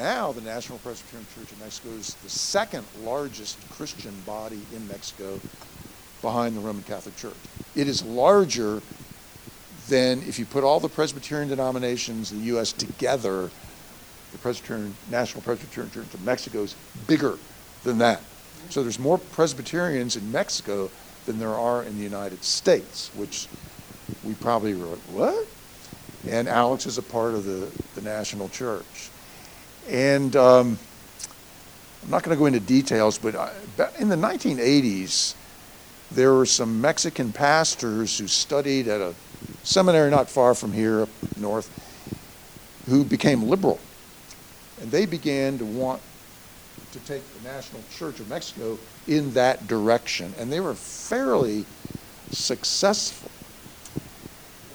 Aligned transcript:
now 0.00 0.32
the 0.32 0.40
National 0.40 0.78
Presbyterian 0.78 1.26
Church 1.34 1.52
of 1.52 1.60
Mexico 1.60 1.90
is 1.90 2.14
the 2.14 2.30
second 2.30 2.86
largest 3.02 3.58
Christian 3.72 4.14
body 4.24 4.60
in 4.74 4.88
Mexico 4.88 5.38
behind 6.22 6.56
the 6.56 6.60
Roman 6.60 6.82
Catholic 6.84 7.14
Church. 7.18 7.36
It 7.76 7.86
is 7.86 8.02
larger 8.02 8.80
than 9.90 10.20
if 10.20 10.38
you 10.38 10.46
put 10.46 10.64
all 10.64 10.80
the 10.80 10.88
Presbyterian 10.88 11.50
denominations 11.50 12.32
in 12.32 12.38
the 12.38 12.46
U.S. 12.46 12.72
together, 12.72 13.50
the 14.32 14.38
Presbyterian, 14.38 14.94
National 15.10 15.42
Presbyterian 15.42 15.92
Church 15.92 16.14
of 16.14 16.24
Mexico 16.24 16.62
is 16.62 16.74
bigger 17.06 17.36
than 17.84 17.98
that. 17.98 18.22
So 18.70 18.82
there's 18.82 18.98
more 18.98 19.18
Presbyterians 19.18 20.16
in 20.16 20.32
Mexico 20.32 20.90
than 21.26 21.38
there 21.38 21.54
are 21.54 21.82
in 21.82 21.98
the 21.98 22.02
United 22.02 22.42
States, 22.42 23.10
which 23.14 23.48
we 24.24 24.32
probably 24.32 24.72
were 24.72 24.86
like, 24.86 24.98
what? 25.12 25.46
And 26.26 26.48
Alex 26.48 26.86
is 26.86 26.96
a 26.96 27.02
part 27.02 27.34
of 27.34 27.44
the, 27.44 27.70
the 27.94 28.00
national 28.00 28.48
church. 28.48 29.10
And 29.88 30.34
um, 30.36 30.78
I'm 32.04 32.10
not 32.10 32.22
going 32.22 32.36
to 32.36 32.38
go 32.38 32.46
into 32.46 32.60
details, 32.60 33.18
but 33.18 33.34
in 33.98 34.08
the 34.08 34.16
1980s, 34.16 35.34
there 36.10 36.34
were 36.34 36.46
some 36.46 36.80
Mexican 36.80 37.32
pastors 37.32 38.18
who 38.18 38.26
studied 38.26 38.88
at 38.88 39.00
a 39.00 39.14
seminary 39.62 40.10
not 40.10 40.28
far 40.28 40.54
from 40.54 40.72
here 40.72 41.02
up 41.02 41.08
north 41.36 41.68
who 42.88 43.04
became 43.04 43.44
liberal. 43.44 43.78
And 44.80 44.90
they 44.90 45.06
began 45.06 45.58
to 45.58 45.64
want 45.64 46.00
to 46.92 46.98
take 47.00 47.22
the 47.34 47.48
National 47.48 47.82
Church 47.92 48.18
of 48.18 48.28
Mexico 48.28 48.78
in 49.06 49.32
that 49.34 49.68
direction. 49.68 50.34
And 50.38 50.52
they 50.52 50.60
were 50.60 50.74
fairly 50.74 51.64
successful. 52.30 53.30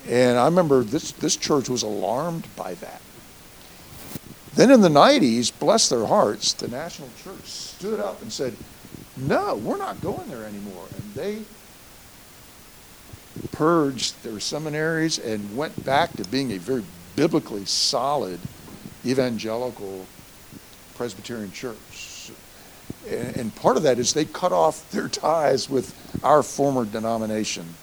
And 0.08 0.38
I 0.38 0.46
remember 0.46 0.84
this, 0.84 1.12
this 1.14 1.36
church 1.36 1.68
was 1.68 1.84
alarmed 1.84 2.48
by 2.56 2.76
that. 2.76 3.02
Then 4.56 4.72
in 4.72 4.82
the 4.82 4.90
90s, 4.90 5.52
bless 5.60 5.90
their 5.90 6.06
hearts, 6.06 6.54
the 6.54 6.70
National 6.70 7.10
Church 7.22 7.44
stood 7.44 8.00
up 8.00 8.22
and 8.22 8.32
said, 8.32 8.56
No, 9.18 9.56
we're 9.56 9.78
not 9.78 10.02
going 10.02 10.30
there 10.30 10.46
anymore. 10.46 10.86
And 10.96 11.14
they 11.14 11.42
purged 13.52 14.24
their 14.24 14.40
seminaries 14.40 15.20
and 15.20 15.58
went 15.58 15.86
back 15.86 16.14
to 16.14 16.24
being 16.30 16.52
a 16.52 16.58
very 16.58 16.84
biblically 17.18 17.66
solid 17.66 18.40
evangelical 19.06 20.06
Presbyterian 20.96 21.52
church. 21.52 22.32
And, 23.10 23.54
part 23.56 23.78
of 23.78 23.84
that 23.84 24.00
is 24.00 24.14
they 24.14 24.26
cut 24.26 24.52
off 24.52 24.90
their 24.92 25.08
ties 25.08 25.70
with 25.70 25.94
our 26.24 26.42
former 26.42 26.86
denomination 26.86 27.76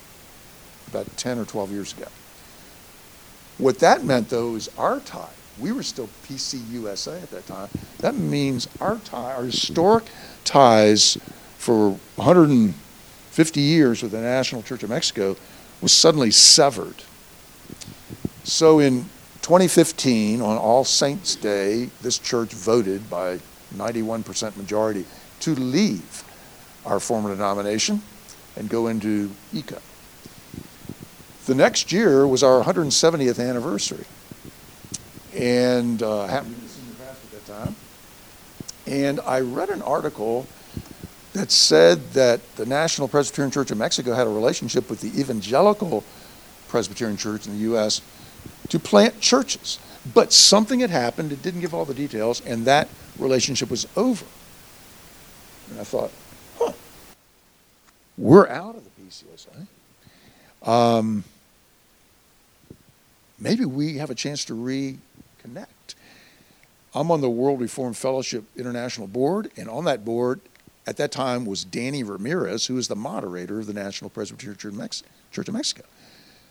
about 0.88 1.16
10 1.16 1.38
or 1.38 1.44
12 1.44 1.70
years 1.70 1.92
ago. 1.92 2.08
What 3.58 3.78
that 3.80 4.04
meant, 4.04 4.30
though, 4.30 4.56
is 4.56 4.68
our 4.76 4.98
tie. 5.00 5.28
We 5.62 5.70
were 5.70 5.84
still 5.84 6.08
PCUSA 6.28 7.22
at 7.22 7.30
that 7.30 7.46
time. 7.46 7.68
That 7.98 8.16
means 8.16 8.68
our 8.80 8.96
tie, 8.98 9.34
our 9.34 9.44
historic 9.44 10.04
ties 10.44 11.16
for 11.56 11.90
150 12.16 13.60
years 13.60 14.02
with 14.02 14.10
the 14.10 14.20
National 14.20 14.64
Church 14.64 14.82
of 14.82 14.90
Mexico 14.90 15.36
was 15.80 15.92
suddenly 15.92 16.32
severed. 16.32 17.04
So 18.42 18.80
in 18.80 19.04
2015, 19.42 20.40
on 20.40 20.58
All 20.58 20.84
Saints' 20.84 21.36
Day, 21.36 21.90
this 22.02 22.18
church 22.18 22.52
voted 22.52 23.08
by 23.08 23.38
91% 23.76 24.56
majority 24.56 25.04
to 25.40 25.54
leave 25.54 26.24
our 26.84 26.98
former 26.98 27.30
denomination 27.30 28.02
and 28.56 28.68
go 28.68 28.88
into 28.88 29.30
ECO. 29.52 29.78
The 31.46 31.54
next 31.54 31.92
year 31.92 32.26
was 32.26 32.42
our 32.42 32.64
170th 32.64 33.40
anniversary, 33.40 34.06
and 35.36 36.02
uh, 36.02 36.26
happened 36.26 36.54
to 36.54 36.60
be 36.60 36.66
the 36.66 36.72
senior 36.72 36.94
pastor 36.94 37.36
at 37.36 37.46
that 37.46 37.64
time. 37.64 37.76
And 38.86 39.20
I 39.20 39.40
read 39.40 39.70
an 39.70 39.82
article 39.82 40.46
that 41.32 41.50
said 41.50 42.12
that 42.12 42.40
the 42.56 42.66
National 42.66 43.08
Presbyterian 43.08 43.50
Church 43.50 43.70
of 43.70 43.78
Mexico 43.78 44.14
had 44.14 44.26
a 44.26 44.30
relationship 44.30 44.90
with 44.90 45.00
the 45.00 45.18
Evangelical 45.18 46.04
Presbyterian 46.68 47.16
Church 47.16 47.46
in 47.46 47.52
the 47.54 47.58
U.S 47.60 48.02
to 48.72 48.78
plant 48.78 49.20
churches. 49.20 49.78
But 50.14 50.32
something 50.32 50.80
had 50.80 50.90
happened, 50.90 51.30
it 51.30 51.42
didn't 51.42 51.60
give 51.60 51.74
all 51.74 51.84
the 51.84 51.94
details, 51.94 52.40
and 52.44 52.64
that 52.64 52.88
relationship 53.18 53.70
was 53.70 53.86
over. 53.96 54.24
And 55.70 55.80
I 55.80 55.84
thought, 55.84 56.10
huh, 56.58 56.72
we're 58.16 58.48
out 58.48 58.74
of 58.74 58.82
the 58.84 58.90
PCSA. 59.02 59.66
Um, 60.68 61.24
maybe 63.38 63.64
we 63.64 63.98
have 63.98 64.10
a 64.10 64.14
chance 64.14 64.44
to 64.46 64.54
reconnect. 65.42 65.94
I'm 66.94 67.10
on 67.10 67.20
the 67.20 67.30
World 67.30 67.60
Reformed 67.60 67.96
Fellowship 67.96 68.44
International 68.56 69.06
Board, 69.06 69.50
and 69.56 69.68
on 69.68 69.84
that 69.84 70.04
board 70.04 70.40
at 70.86 70.96
that 70.96 71.12
time 71.12 71.46
was 71.46 71.64
Danny 71.64 72.02
Ramirez, 72.02 72.66
who 72.66 72.76
is 72.76 72.88
the 72.88 72.96
moderator 72.96 73.60
of 73.60 73.66
the 73.66 73.72
National 73.72 74.10
Presbyterian 74.10 74.58
Church 74.58 75.48
of 75.48 75.54
Mexico. 75.54 75.84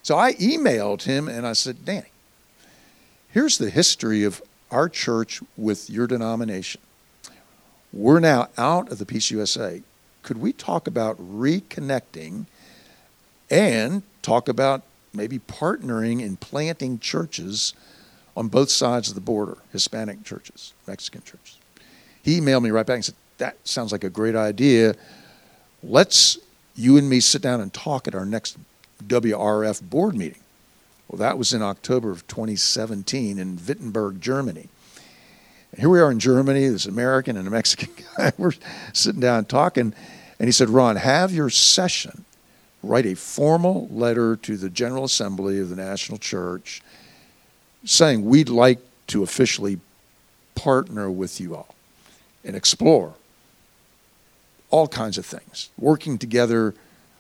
So 0.04 0.18
I 0.18 0.34
emailed 0.34 1.04
him 1.04 1.28
and 1.28 1.46
I 1.46 1.54
said, 1.54 1.86
Danny, 1.86 2.08
here's 3.30 3.58
the 3.58 3.70
history 3.70 4.24
of 4.24 4.42
our 4.72 4.90
church 4.90 5.42
with 5.58 5.90
your 5.90 6.08
denomination. 6.08 6.82
We're 7.94 8.20
now 8.20 8.50
out 8.58 8.92
of 8.92 8.98
the 9.00 9.06
PCUSA. 9.06 9.84
Could 10.24 10.38
we 10.38 10.54
talk 10.54 10.88
about 10.88 11.18
reconnecting 11.18 12.46
and 13.50 14.02
talk 14.22 14.48
about 14.48 14.82
maybe 15.14 15.40
partnering 15.40 16.22
in 16.22 16.38
planting 16.38 16.98
churches 17.00 17.74
on 18.36 18.48
both 18.48 18.70
sides 18.70 19.10
of 19.10 19.16
the 19.16 19.22
border, 19.22 19.58
Hispanic 19.72 20.24
churches, 20.24 20.74
Mexican 20.88 21.22
churches? 21.24 21.58
He 22.24 22.40
emailed 22.40 22.64
me 22.64 22.72
right 22.72 22.86
back 22.86 22.96
and 22.96 23.06
said, 23.06 23.16
That 23.38 23.58
sounds 23.64 23.92
like 23.92 24.04
a 24.04 24.10
great 24.10 24.36
idea. 24.36 24.96
Let's 25.84 26.38
you 26.76 26.98
and 26.98 27.10
me 27.10 27.20
sit 27.20 27.42
down 27.42 27.62
and 27.62 27.74
talk 27.74 28.08
at 28.08 28.16
our 28.16 28.26
next 28.26 28.58
WRF 29.06 29.82
board 29.82 30.16
meeting. 30.16 30.42
Well, 31.08 31.20
that 31.20 31.38
was 31.38 31.54
in 31.54 31.62
October 31.62 32.12
of 32.12 32.26
2017 32.28 33.38
in 33.38 33.60
Wittenberg, 33.68 34.22
Germany. 34.22 34.70
And 35.72 35.80
here 35.80 35.90
we 35.90 36.00
are 36.00 36.12
in 36.12 36.20
Germany, 36.20 36.68
this 36.68 36.86
American 36.86 37.36
and 37.36 37.48
a 37.48 37.52
Mexican 37.52 37.90
guy. 38.18 38.32
We're 38.38 38.54
sitting 38.94 39.22
down 39.22 39.46
talking, 39.46 39.94
and 40.40 40.48
he 40.48 40.52
said, 40.52 40.70
Ron, 40.70 40.96
have 40.96 41.32
your 41.32 41.50
session 41.50 42.26
write 42.84 43.06
a 43.06 43.16
formal 43.16 43.88
letter 43.92 44.36
to 44.36 44.58
the 44.58 44.70
General 44.70 45.04
Assembly 45.04 45.60
of 45.60 45.70
the 45.70 45.76
National 45.76 46.18
Church 46.18 46.82
saying 47.84 48.26
we'd 48.26 48.50
like 48.50 48.80
to 49.08 49.24
officially 49.24 49.80
partner 50.56 51.10
with 51.10 51.40
you 51.40 51.56
all 51.56 51.76
and 52.44 52.56
explore 52.56 53.14
all 54.70 54.88
kinds 54.88 55.18
of 55.18 55.26
things, 55.26 55.70
working 55.78 56.18
together 56.18 56.74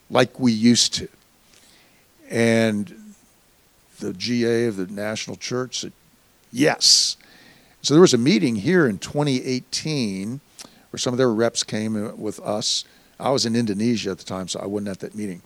like 0.09 0.39
we 0.39 0.51
used 0.51 0.94
to. 0.94 1.07
And 2.29 3.13
the 3.99 4.13
GA 4.13 4.66
of 4.67 4.77
the 4.77 4.88
National 4.88 5.35
Church 5.35 5.79
said, 5.79 5.91
yes. 6.51 7.17
So 7.81 7.93
there 7.93 8.01
was 8.01 8.13
a 8.13 8.17
meeting 8.17 8.55
here 8.55 8.88
in 8.88 8.99
2018 8.99 10.39
where 10.91 10.97
some 10.97 11.13
of 11.13 11.17
their 11.17 11.31
reps 11.31 11.63
came 11.63 12.17
with 12.17 12.39
us. 12.39 12.85
I 13.19 13.31
was 13.31 13.45
in 13.45 13.55
Indonesia 13.55 14.11
at 14.11 14.17
the 14.17 14.23
time, 14.23 14.47
so 14.47 14.59
I 14.59 14.66
wasn't 14.66 14.89
at 14.89 14.99
that 15.01 15.16
meeting. 15.16 15.41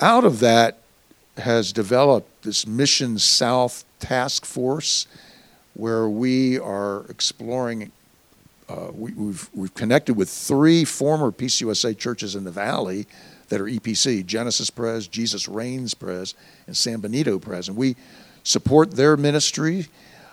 Out 0.00 0.24
of 0.24 0.40
that 0.40 0.78
has 1.36 1.72
developed 1.72 2.42
this 2.42 2.66
Mission 2.66 3.18
South 3.18 3.84
task 4.00 4.44
force 4.44 5.06
where 5.74 6.08
we 6.08 6.58
are 6.58 7.04
exploring. 7.08 7.92
Uh, 8.68 8.88
we, 8.92 9.12
we've, 9.12 9.50
we've 9.54 9.74
connected 9.74 10.14
with 10.14 10.28
three 10.28 10.84
former 10.84 11.30
PCUSA 11.30 11.96
churches 11.98 12.34
in 12.34 12.44
the 12.44 12.50
valley 12.50 13.06
that 13.48 13.60
are 13.60 13.64
EPC 13.64 14.24
Genesis 14.26 14.70
Pres, 14.70 15.08
Jesus 15.08 15.48
Reigns 15.48 15.94
Pres, 15.94 16.34
and 16.66 16.76
San 16.76 17.00
Benito 17.00 17.38
Pres. 17.38 17.68
And 17.68 17.76
we 17.76 17.96
support 18.44 18.92
their 18.92 19.16
ministry 19.16 19.86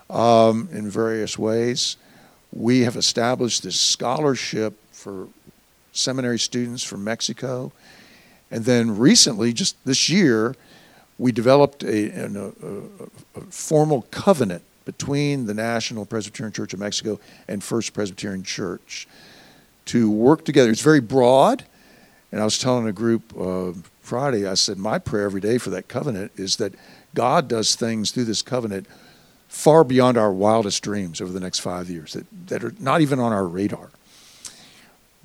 um, 0.09 0.69
in 0.72 0.89
various 0.89 1.38
ways. 1.38 1.97
We 2.53 2.81
have 2.81 2.96
established 2.96 3.64
this 3.64 3.79
scholarship 3.79 4.73
for 4.91 5.28
seminary 5.91 6.40
students 6.40 6.84
from 6.84 7.03
Mexico. 7.03 7.72
And 8.52 8.64
then 8.64 8.97
recently, 8.97 9.52
just 9.52 9.75
this 9.84 10.09
year, 10.09 10.55
we 11.17 11.31
developed 11.31 11.84
a, 11.84 12.09
a, 12.09 12.28
a, 12.28 12.52
a, 13.35 13.41
formal 13.49 14.03
covenant 14.11 14.64
between 14.85 15.47
the 15.47 15.53
National 15.53 16.05
Presbyterian 16.05 16.53
Church 16.53 16.73
of 16.73 16.79
Mexico 16.79 17.19
and 17.47 17.64
First 17.64 17.93
Presbyterian 17.93 18.43
Church 18.43 19.08
to 19.85 20.09
work 20.09 20.46
together. 20.46 20.69
It's 20.69 20.81
very 20.81 21.02
broad. 21.02 21.66
And 22.31 22.41
I 22.41 22.43
was 22.43 22.59
telling 22.59 22.87
a 22.87 22.91
group 22.91 23.34
uh, 23.40 23.73
Friday, 24.02 24.47
I 24.47 24.53
said, 24.53 24.78
my 24.78 24.99
prayer 24.99 25.25
every 25.25 25.41
day 25.41 25.58
for 25.58 25.69
that 25.72 25.87
covenant 25.87 26.31
is 26.35 26.58
that 26.58 26.73
God 27.14 27.47
does 27.47 27.75
things 27.75 28.11
through 28.11 28.25
this 28.25 28.41
covenant 28.41 28.85
far 29.47 29.84
beyond 29.84 30.17
our 30.17 30.31
wildest 30.31 30.84
dreams 30.84 31.22
over 31.22 31.31
the 31.31 31.40
next 31.40 31.59
five 31.59 31.90
years 31.90 32.14
that, 32.14 32.25
that 32.47 32.64
are 32.64 32.73
not 32.79 33.02
even 33.02 33.19
on 33.19 33.31
our 33.31 33.46
radar. 33.46 33.90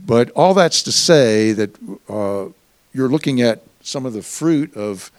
But 0.05 0.31
all 0.31 0.55
that's 0.55 0.83
to 0.85 0.93
say 0.93 1.53
that 1.53 1.77
uh, 2.09 2.47
you're 2.93 3.09
looking 3.09 3.41
at 3.41 3.63
some 3.83 4.07
of 4.07 4.13
the 4.13 4.23
fruit 4.23 4.75
of 4.77 5.11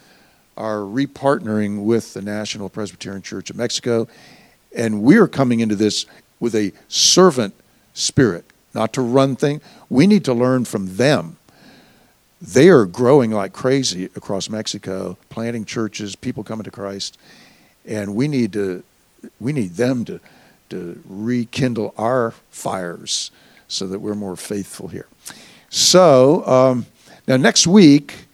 our 0.57 0.79
repartnering 0.79 1.83
with 1.83 2.13
the 2.13 2.21
National 2.21 2.69
Presbyterian 2.69 3.21
Church 3.21 3.49
of 3.49 3.55
Mexico. 3.55 4.07
And 4.75 5.01
we're 5.01 5.27
coming 5.27 5.59
into 5.59 5.75
this 5.75 6.05
with 6.39 6.55
a 6.55 6.71
servant 6.87 7.53
spirit, 7.93 8.45
not 8.73 8.93
to 8.93 9.01
run 9.01 9.35
things. 9.35 9.61
We 9.89 10.07
need 10.07 10.25
to 10.25 10.33
learn 10.33 10.65
from 10.65 10.97
them. 10.97 11.37
They 12.41 12.69
are 12.69 12.85
growing 12.85 13.31
like 13.31 13.53
crazy 13.53 14.05
across 14.15 14.49
Mexico, 14.49 15.17
planting 15.29 15.63
churches, 15.63 16.15
people 16.15 16.43
coming 16.43 16.65
to 16.65 16.71
Christ, 16.71 17.17
and 17.85 18.15
we 18.15 18.27
need 18.27 18.51
to 18.53 18.83
we 19.39 19.53
need 19.53 19.75
them 19.75 20.03
to 20.05 20.19
to 20.69 21.01
rekindle 21.07 21.93
our 21.97 22.31
fires 22.49 23.31
so 23.67 23.87
that 23.87 23.99
we're 23.99 24.15
more 24.15 24.35
faithful 24.35 24.89
here. 24.89 25.07
So 25.69 26.45
um, 26.45 26.85
now 27.27 27.37
next 27.37 27.65
week, 27.65 28.25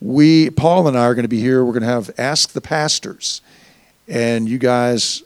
we 0.00 0.50
Paul 0.50 0.88
and 0.88 0.96
I 0.96 1.04
are 1.04 1.14
going 1.14 1.24
to 1.24 1.28
be 1.28 1.40
here. 1.40 1.64
We're 1.64 1.72
going 1.72 1.82
to 1.82 1.88
have 1.88 2.10
ask 2.18 2.50
the 2.50 2.60
pastors, 2.60 3.40
and 4.06 4.48
you 4.48 4.58
guys, 4.58 5.22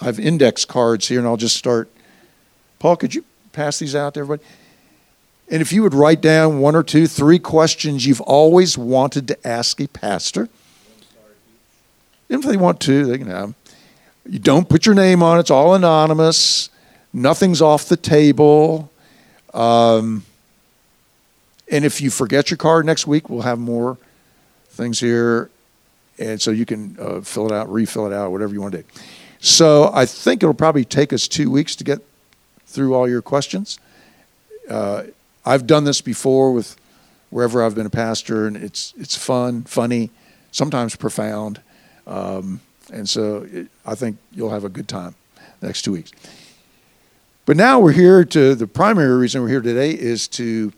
I 0.00 0.06
have 0.06 0.20
index 0.20 0.64
cards 0.64 1.08
here, 1.08 1.18
and 1.18 1.28
I'll 1.28 1.36
just 1.36 1.56
start. 1.56 1.88
Paul, 2.78 2.96
could 2.96 3.14
you 3.14 3.24
pass 3.52 3.78
these 3.78 3.94
out 3.94 4.14
to 4.14 4.20
everybody? 4.20 4.46
And 5.48 5.60
if 5.60 5.72
you 5.72 5.82
would 5.82 5.94
write 5.94 6.20
down 6.20 6.60
one 6.60 6.74
or 6.74 6.82
two, 6.82 7.06
three 7.06 7.38
questions 7.38 8.06
you've 8.06 8.20
always 8.22 8.78
wanted 8.78 9.28
to 9.28 9.46
ask 9.46 9.80
a 9.80 9.86
pastor. 9.88 10.48
If 12.28 12.42
they 12.42 12.56
want 12.56 12.80
to, 12.80 13.04
they 13.04 13.18
can 13.18 13.26
have 13.26 13.40
them. 13.40 13.54
You 14.26 14.38
don't 14.38 14.68
put 14.68 14.86
your 14.86 14.94
name 14.94 15.22
on 15.22 15.36
it, 15.36 15.40
it's 15.40 15.50
all 15.50 15.74
anonymous, 15.74 16.70
nothing's 17.12 17.60
off 17.60 17.88
the 17.88 17.96
table. 17.96 18.90
Um, 19.52 20.24
and 21.70 21.84
if 21.84 22.00
you 22.00 22.10
forget 22.10 22.50
your 22.50 22.58
card 22.58 22.86
next 22.86 23.06
week, 23.06 23.28
we'll 23.28 23.42
have 23.42 23.58
more 23.58 23.98
things 24.68 25.00
here. 25.00 25.50
And 26.18 26.40
so 26.40 26.50
you 26.50 26.66
can 26.66 26.96
uh, 27.00 27.20
fill 27.20 27.46
it 27.46 27.52
out, 27.52 27.72
refill 27.72 28.06
it 28.06 28.12
out, 28.12 28.30
whatever 28.30 28.52
you 28.52 28.60
want 28.60 28.72
to 28.72 28.82
do. 28.82 28.88
So 29.40 29.90
I 29.92 30.06
think 30.06 30.42
it'll 30.42 30.54
probably 30.54 30.84
take 30.84 31.12
us 31.12 31.28
two 31.28 31.50
weeks 31.50 31.76
to 31.76 31.84
get 31.84 32.00
through 32.66 32.94
all 32.94 33.08
your 33.08 33.22
questions. 33.22 33.78
Uh, 34.68 35.04
I've 35.44 35.66
done 35.66 35.84
this 35.84 36.00
before 36.00 36.52
with 36.52 36.76
wherever 37.30 37.62
I've 37.62 37.74
been 37.74 37.86
a 37.86 37.90
pastor, 37.90 38.46
and 38.46 38.56
it's 38.56 38.94
it's 38.96 39.16
fun, 39.16 39.64
funny, 39.64 40.10
sometimes 40.52 40.96
profound, 40.96 41.60
um, 42.06 42.60
and 42.92 43.08
so 43.08 43.46
it, 43.52 43.68
I 43.84 43.94
think 43.94 44.16
you'll 44.32 44.50
have 44.50 44.64
a 44.64 44.68
good 44.68 44.88
time 44.88 45.14
next 45.60 45.82
two 45.82 45.92
weeks. 45.92 46.12
But 47.44 47.56
now 47.56 47.80
we're 47.80 47.92
here 47.92 48.24
to 48.24 48.54
the 48.54 48.66
primary 48.66 49.18
reason 49.18 49.42
we're 49.42 49.48
here 49.48 49.60
today 49.60 49.90
is 49.90 50.26
to 50.28 50.72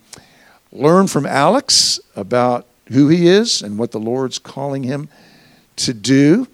learn 0.76 1.06
from 1.06 1.26
Alex 1.26 2.00
about 2.14 2.66
who 2.88 3.08
he 3.08 3.26
is 3.26 3.62
and 3.62 3.78
what 3.78 3.92
the 3.92 4.00
Lord's 4.00 4.38
calling 4.38 4.82
him 4.82 5.08
to 5.76 5.92
do. 5.92 6.46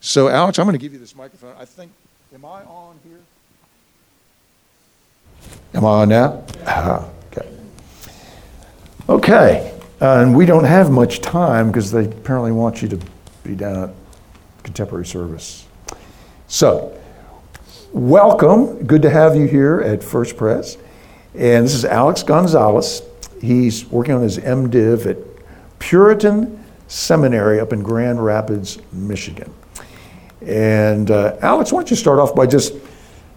So, 0.00 0.28
Alex, 0.28 0.58
I'm 0.58 0.66
going 0.66 0.74
to 0.74 0.78
give 0.78 0.92
you 0.92 0.98
this 0.98 1.14
microphone. 1.14 1.54
I 1.58 1.64
think, 1.64 1.92
am 2.34 2.44
I 2.44 2.62
on 2.64 2.98
here? 3.04 3.20
Am 5.74 5.84
I 5.84 5.88
on 5.88 6.08
now? 6.08 6.44
Uh-huh. 6.66 7.08
Okay, 9.08 9.76
uh, 10.00 10.22
and 10.22 10.34
we 10.34 10.46
don't 10.46 10.64
have 10.64 10.90
much 10.90 11.20
time 11.20 11.66
because 11.66 11.90
they 11.90 12.04
apparently 12.04 12.52
want 12.52 12.80
you 12.82 12.88
to 12.88 12.98
be 13.42 13.56
down 13.56 13.90
at 13.90 13.90
contemporary 14.62 15.04
service. 15.04 15.66
So, 16.46 16.96
welcome. 17.92 18.86
Good 18.86 19.02
to 19.02 19.10
have 19.10 19.34
you 19.34 19.46
here 19.46 19.80
at 19.80 20.04
First 20.04 20.36
Press. 20.36 20.78
And 21.34 21.64
this 21.64 21.74
is 21.74 21.84
Alex 21.84 22.22
Gonzalez. 22.22 23.02
He's 23.42 23.84
working 23.86 24.14
on 24.14 24.22
his 24.22 24.38
MDiv 24.38 25.04
at 25.04 25.18
Puritan 25.80 26.64
Seminary 26.86 27.58
up 27.58 27.72
in 27.72 27.82
Grand 27.82 28.24
Rapids, 28.24 28.78
Michigan. 28.92 29.52
And 30.40 31.10
uh, 31.10 31.36
Alex, 31.42 31.72
why 31.72 31.80
don't 31.80 31.90
you 31.90 31.96
start 31.96 32.20
off 32.20 32.34
by 32.36 32.46
just 32.46 32.74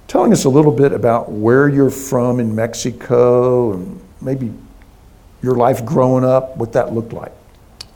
telling 0.07 0.31
us 0.31 0.45
a 0.45 0.49
little 0.49 0.71
bit 0.71 0.93
about 0.93 1.31
where 1.31 1.67
you're 1.67 1.89
from 1.89 2.39
in 2.39 2.53
Mexico 2.53 3.73
and 3.73 3.99
maybe 4.21 4.53
your 5.41 5.55
life 5.55 5.83
growing 5.83 6.23
up, 6.23 6.55
what 6.57 6.71
that 6.73 6.93
looked 6.93 7.13
like. 7.13 7.31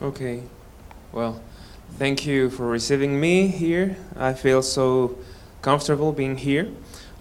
Okay. 0.02 0.42
Well, 1.12 1.40
thank 1.96 2.26
you 2.26 2.50
for 2.50 2.66
receiving 2.66 3.20
me 3.20 3.46
here. 3.46 3.96
I 4.16 4.34
feel 4.34 4.62
so 4.62 5.16
comfortable 5.62 6.12
being 6.12 6.36
here. 6.36 6.70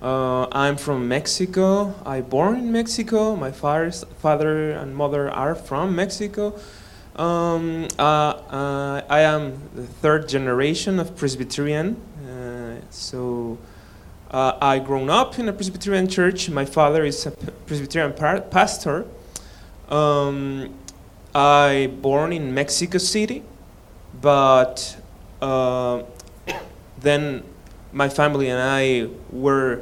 Uh, 0.02 0.48
I'm 0.54 0.78
from 0.78 1.10
Mexico. 1.10 1.94
I 2.06 2.22
born 2.22 2.56
in 2.56 2.72
Mexico. 2.72 3.36
My 3.36 3.52
father's, 3.52 4.06
father 4.20 4.72
and 4.72 4.96
mother 4.96 5.30
are 5.30 5.56
from 5.56 5.94
Mexico. 5.94 6.58
Um, 7.18 7.86
uh, 8.00 8.02
uh, 8.02 9.02
I 9.10 9.20
am 9.22 9.60
the 9.76 9.86
third 9.86 10.30
generation 10.30 11.00
of 11.00 11.18
Presbyterian. 11.18 11.98
Uh, 12.26 12.76
so 12.92 13.58
uh, 14.32 14.58
I 14.62 14.80
grown 14.80 15.10
up 15.10 15.38
in 15.38 15.50
a 15.50 15.54
Presbyterian 15.54 16.08
church. 16.08 16.50
My 16.50 16.64
father 16.64 17.04
is 17.04 17.26
a 17.26 17.32
Presbyterian 17.32 18.14
par- 18.14 18.40
pastor. 18.40 19.06
Um, 19.90 20.74
I 21.36 21.92
born 22.02 22.32
in 22.32 22.54
Mexico 22.54 23.00
City, 23.00 23.44
but 24.22 24.96
uh, 25.42 26.04
then 27.02 27.44
my 27.92 28.08
family 28.08 28.50
and 28.50 28.62
I 28.62 29.10
were 29.32 29.82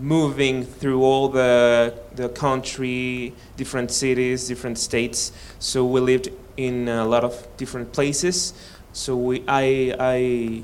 moving 0.00 0.64
through 0.64 1.02
all 1.02 1.28
the 1.28 1.94
the 2.14 2.28
country, 2.28 3.32
different 3.56 3.90
cities, 3.90 4.48
different 4.48 4.78
states. 4.78 5.32
So 5.58 5.84
we 5.84 6.00
lived 6.00 6.28
in 6.56 6.88
a 6.88 7.04
lot 7.04 7.24
of 7.24 7.46
different 7.56 7.92
places. 7.92 8.54
So 8.92 9.16
we 9.16 9.42
I 9.48 9.94
I 9.98 10.62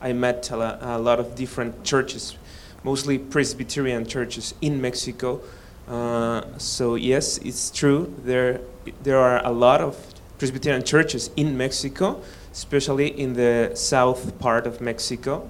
I 0.00 0.12
met 0.12 0.50
a 0.50 0.56
lot, 0.56 0.78
a 0.82 0.98
lot 0.98 1.20
of 1.20 1.34
different 1.34 1.84
churches, 1.84 2.36
mostly 2.84 3.18
Presbyterian 3.18 4.06
churches 4.06 4.54
in 4.60 4.80
Mexico. 4.80 5.40
Uh, 5.88 6.42
so 6.58 6.94
yes, 6.96 7.38
it's 7.38 7.70
true. 7.70 8.14
There 8.24 8.60
there 9.02 9.18
are 9.18 9.44
a 9.44 9.50
lot 9.50 9.80
of 9.80 9.96
Presbyterian 10.38 10.84
churches 10.84 11.30
in 11.36 11.56
Mexico, 11.56 12.20
especially 12.52 13.08
in 13.08 13.34
the 13.34 13.72
south 13.74 14.38
part 14.38 14.66
of 14.66 14.80
Mexico. 14.80 15.48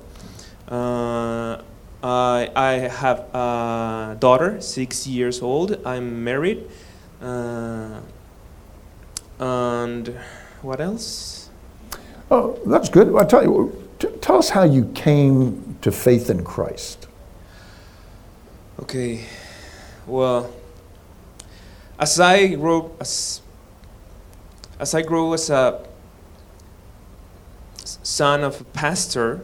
Uh, 0.69 1.63
I, 2.03 2.51
I 2.55 2.73
have 2.89 3.21
a 3.35 4.17
daughter, 4.21 4.61
six 4.61 5.07
years 5.07 5.43
old. 5.43 5.85
I'm 5.85 6.23
married. 6.23 6.69
Uh, 7.21 8.01
and 9.41 10.17
what 10.63 10.81
else? 10.81 11.51
Oh, 12.31 12.59
that's 12.67 12.89
good. 12.89 13.15
I'll 13.15 13.27
tell 13.27 13.43
you. 13.43 13.89
T- 13.99 14.09
tell 14.21 14.39
us 14.39 14.51
how 14.51 14.63
you 14.63 14.93
came 14.95 15.77
to 15.83 15.91
faith 15.91 16.31
in 16.31 16.45
Christ. 16.45 17.09
Okay. 18.81 19.25
Well, 20.07 20.53
as 21.99 22.21
I 22.21 22.55
grow 22.55 22.93
as 23.01 23.43
as 24.79 24.95
I 24.95 25.03
grow 25.03 25.33
as 25.33 25.51
a 25.51 25.85
son 27.85 28.45
of 28.45 28.61
a 28.61 28.65
pastor, 28.65 29.41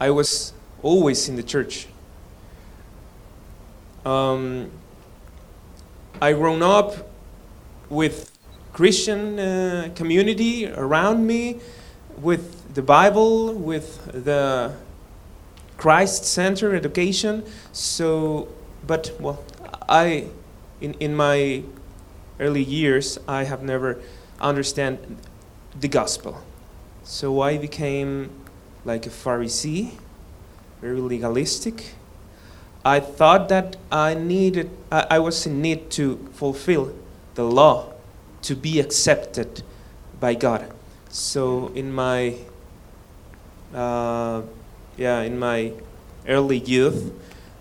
I 0.00 0.10
was 0.10 0.52
always 0.82 1.28
in 1.28 1.36
the 1.36 1.42
church. 1.42 1.86
Um, 4.04 4.70
I 6.20 6.32
grown 6.32 6.62
up 6.62 7.10
with 7.88 8.30
Christian 8.72 9.38
uh, 9.38 9.90
community 9.94 10.66
around 10.66 11.26
me, 11.26 11.60
with 12.18 12.74
the 12.74 12.82
Bible, 12.82 13.52
with 13.52 14.24
the 14.24 14.74
Christ 15.76 16.24
Center 16.24 16.74
education. 16.74 17.44
So 17.72 18.48
but 18.86 19.12
well, 19.20 19.42
I, 19.88 20.26
in, 20.80 20.94
in 20.94 21.14
my 21.14 21.62
early 22.40 22.62
years, 22.62 23.18
I 23.28 23.44
have 23.44 23.62
never 23.62 24.00
understand 24.40 25.18
the 25.78 25.88
gospel. 25.88 26.42
So 27.04 27.40
I 27.40 27.58
became 27.58 28.30
like 28.84 29.06
a 29.06 29.10
Pharisee, 29.10 29.92
very 30.82 31.00
legalistic. 31.00 31.94
I 32.84 32.98
thought 32.98 33.48
that 33.50 33.76
I 33.92 34.14
needed, 34.14 34.68
I, 34.90 35.06
I 35.10 35.18
was 35.20 35.46
in 35.46 35.62
need 35.62 35.90
to 35.92 36.16
fulfill 36.32 36.92
the 37.36 37.44
law 37.44 37.92
to 38.42 38.56
be 38.56 38.80
accepted 38.80 39.62
by 40.18 40.34
God. 40.34 40.68
So 41.08 41.68
in 41.68 41.92
my, 41.92 42.34
uh, 43.72 44.42
yeah, 44.96 45.20
in 45.20 45.38
my 45.38 45.72
early 46.26 46.58
youth, 46.58 47.12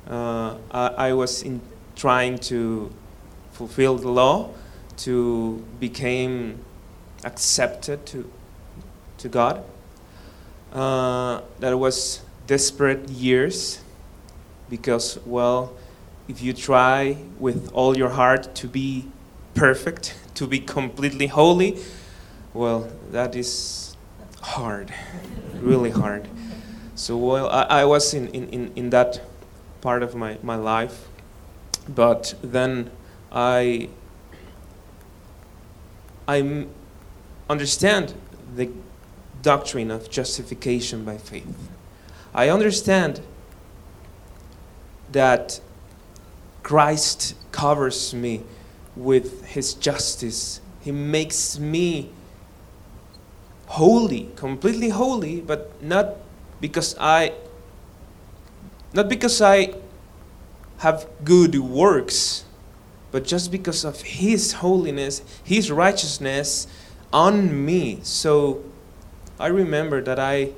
uh, 0.10 0.58
I, 0.72 0.88
I, 1.10 1.14
was 1.14 1.44
in 1.44 1.62
trying 1.96 2.40
to 2.40 2.92
fulfill 3.52 3.98
the 3.98 4.10
law 4.10 4.50
to 4.98 5.64
become 5.80 6.58
accepted 7.24 8.04
to, 8.08 8.30
to 9.20 9.30
God. 9.30 9.64
Uh, 10.74 11.42
that 11.60 11.78
was 11.78 12.22
desperate 12.48 13.10
years 13.10 13.82
because, 14.70 15.20
well, 15.26 15.74
if 16.28 16.42
you 16.42 16.54
try 16.54 17.18
with 17.40 17.72
all 17.74 17.98
your 17.98 18.10
heart 18.10 18.56
to 18.56 18.68
be 18.68 19.06
perfect, 19.54 20.16
to 20.36 20.48
be 20.48 20.60
completely 20.60 21.28
holy, 21.28 21.78
well, 22.54 22.90
that 23.12 23.36
is 23.36 23.96
hard, 24.42 24.94
really 25.60 25.92
hard. 25.92 26.28
So, 26.96 27.18
well, 27.18 27.50
I, 27.50 27.82
I 27.82 27.86
was 27.86 28.14
in, 28.14 28.28
in, 28.30 28.72
in 28.76 28.90
that 28.92 29.22
part 29.82 30.04
of 30.04 30.16
my, 30.16 30.38
my 30.44 30.56
life. 30.56 31.08
But 31.88 32.36
then 32.44 32.92
I 33.32 33.90
I 36.28 36.66
understand 37.50 38.14
the 38.56 38.70
doctrine 39.42 39.92
of 39.92 40.10
justification 40.10 41.04
by 41.04 41.18
faith. 41.18 41.70
I 42.34 42.50
understand 42.50 43.22
that 45.12 45.60
Christ 46.64 47.36
covers 47.52 48.14
me 48.14 48.44
with 48.96 49.46
his 49.46 49.74
justice. 49.74 50.62
He 50.82 50.92
makes 50.92 51.60
me 51.60 52.10
holy, 53.68 54.30
completely 54.36 54.90
holy, 54.90 55.42
but 55.42 55.82
not 55.82 56.16
because 56.60 56.96
I 57.00 57.34
not 58.94 59.08
because 59.08 59.42
I 59.42 59.74
have 60.80 61.08
good 61.24 61.56
works, 61.58 62.44
but 63.12 63.24
just 63.24 63.52
because 63.52 63.86
of 63.86 64.02
his 64.02 64.54
holiness, 64.54 65.22
his 65.44 65.72
righteousness 65.72 66.68
on 67.14 67.66
me. 67.66 68.00
So 68.04 68.64
I 69.40 69.48
remember 69.48 70.02
that 70.02 70.20
I 70.20 70.52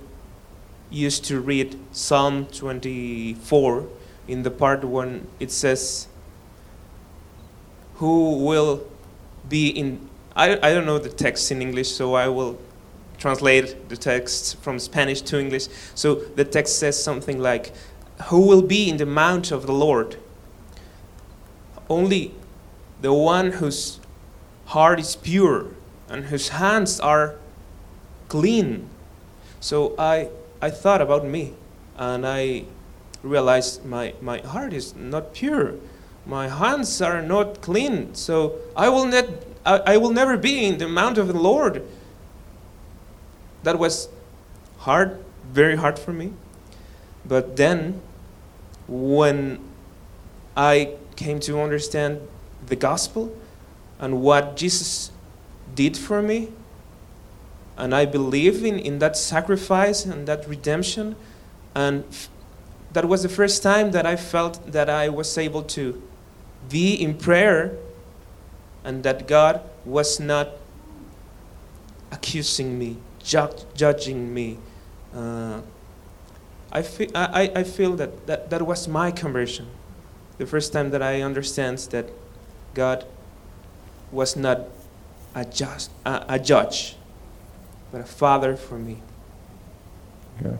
used 0.94 1.26
to 1.26 1.42
read 1.42 1.78
Psalm 1.92 2.46
24 2.46 3.88
in 4.28 4.44
the 4.44 4.52
part 4.52 4.84
when 4.84 5.28
it 5.40 5.52
says, 5.52 6.08
Who 7.96 8.38
will 8.46 8.86
be 9.50 9.70
in. 9.70 10.10
I, 10.36 10.54
I 10.56 10.74
don't 10.74 10.86
know 10.86 11.00
the 11.00 11.10
text 11.10 11.52
in 11.52 11.62
English, 11.62 11.92
so 11.92 12.14
I 12.14 12.28
will 12.28 12.60
translate 13.18 13.90
the 13.90 13.98
text 13.98 14.58
from 14.58 14.80
Spanish 14.80 15.22
to 15.22 15.40
English. 15.40 15.68
So 15.96 16.16
the 16.16 16.46
text 16.46 16.80
says 16.80 17.02
something 17.02 17.40
like, 17.40 17.74
Who 18.26 18.48
will 18.48 18.62
be 18.62 18.90
in 18.90 18.98
the 18.98 19.06
mount 19.06 19.52
of 19.52 19.66
the 19.66 19.74
Lord? 19.74 20.18
Only 21.90 22.34
the 23.02 23.14
one 23.14 23.54
whose 23.54 24.00
heart 24.68 25.00
is 25.00 25.16
pure 25.16 25.68
and 26.08 26.26
whose 26.26 26.50
hands 26.50 27.00
are 27.00 27.36
clean. 28.30 28.88
So 29.60 29.96
I, 29.98 30.30
I 30.64 30.70
thought 30.70 31.02
about 31.02 31.26
me 31.26 31.56
and 31.98 32.26
I 32.26 32.64
realized 33.22 33.84
my, 33.84 34.14
my 34.22 34.40
heart 34.40 34.72
is 34.72 34.96
not 34.96 35.34
pure. 35.34 35.76
My 36.26 36.48
hands 36.48 37.02
are 37.02 37.22
not 37.22 37.60
clean. 37.60 38.16
So 38.16 38.60
I 38.74 38.88
will, 38.88 39.06
not, 39.06 39.26
I, 39.66 39.80
I 39.94 39.98
will 39.98 40.12
never 40.12 40.38
be 40.38 40.64
in 40.64 40.78
the 40.78 40.88
mount 40.88 41.18
of 41.18 41.28
the 41.28 41.38
Lord. 41.38 41.86
That 43.64 43.78
was 43.78 44.08
hard, 44.78 45.22
very 45.52 45.76
hard 45.76 46.00
for 46.00 46.14
me. 46.14 46.32
But 47.26 47.58
then, 47.58 48.00
when 48.88 49.60
I 50.56 50.96
came 51.18 51.42
to 51.42 51.60
understand 51.60 52.26
the 52.68 52.78
gospel 52.78 53.36
and 54.00 54.22
what 54.22 54.56
Jesus 54.56 55.12
did 55.76 55.98
for 55.98 56.22
me, 56.22 56.54
and 57.78 57.94
I 57.94 58.06
believe 58.06 58.64
in, 58.64 58.78
in 58.78 59.00
that 59.00 59.18
sacrifice 59.18 60.06
and 60.06 60.28
that 60.28 60.48
redemption, 60.48 61.16
and 61.76 62.04
f- 62.10 62.30
that 62.94 63.08
was 63.08 63.24
the 63.24 63.30
first 63.30 63.64
time 63.64 63.92
that 63.92 64.06
I 64.06 64.16
felt 64.16 64.72
that 64.72 64.90
I 64.90 65.10
was 65.10 65.38
able 65.38 65.64
to 65.64 66.02
be 66.70 66.94
in 66.94 67.18
prayer 67.18 67.76
and 68.84 69.04
that 69.04 69.28
God 69.28 69.62
was 69.86 70.20
not 70.20 70.50
accusing 72.12 72.78
me, 72.78 72.98
ju- 73.24 73.50
judging 73.76 74.34
me. 74.34 74.60
Uh, 75.16 75.62
I, 76.72 76.82
feel, 76.82 77.10
I, 77.16 77.52
I 77.56 77.64
feel 77.64 77.96
that, 77.96 78.28
that 78.28 78.50
that 78.50 78.62
was 78.66 78.88
my 78.88 79.12
conversion. 79.12 79.68
The 80.38 80.46
first 80.46 80.74
time 80.74 80.90
that 80.92 81.02
I 81.02 81.22
understand 81.22 81.78
that 81.92 82.10
God 82.74 83.06
was 84.12 84.36
not 84.36 84.62
a, 85.36 85.46
just, 85.46 85.92
a, 86.06 86.26
a 86.30 86.40
judge, 86.40 86.96
but 87.94 88.02
a 88.02 88.06
father 88.06 88.56
for 88.56 88.80
me. 88.80 88.98
Okay. 90.42 90.58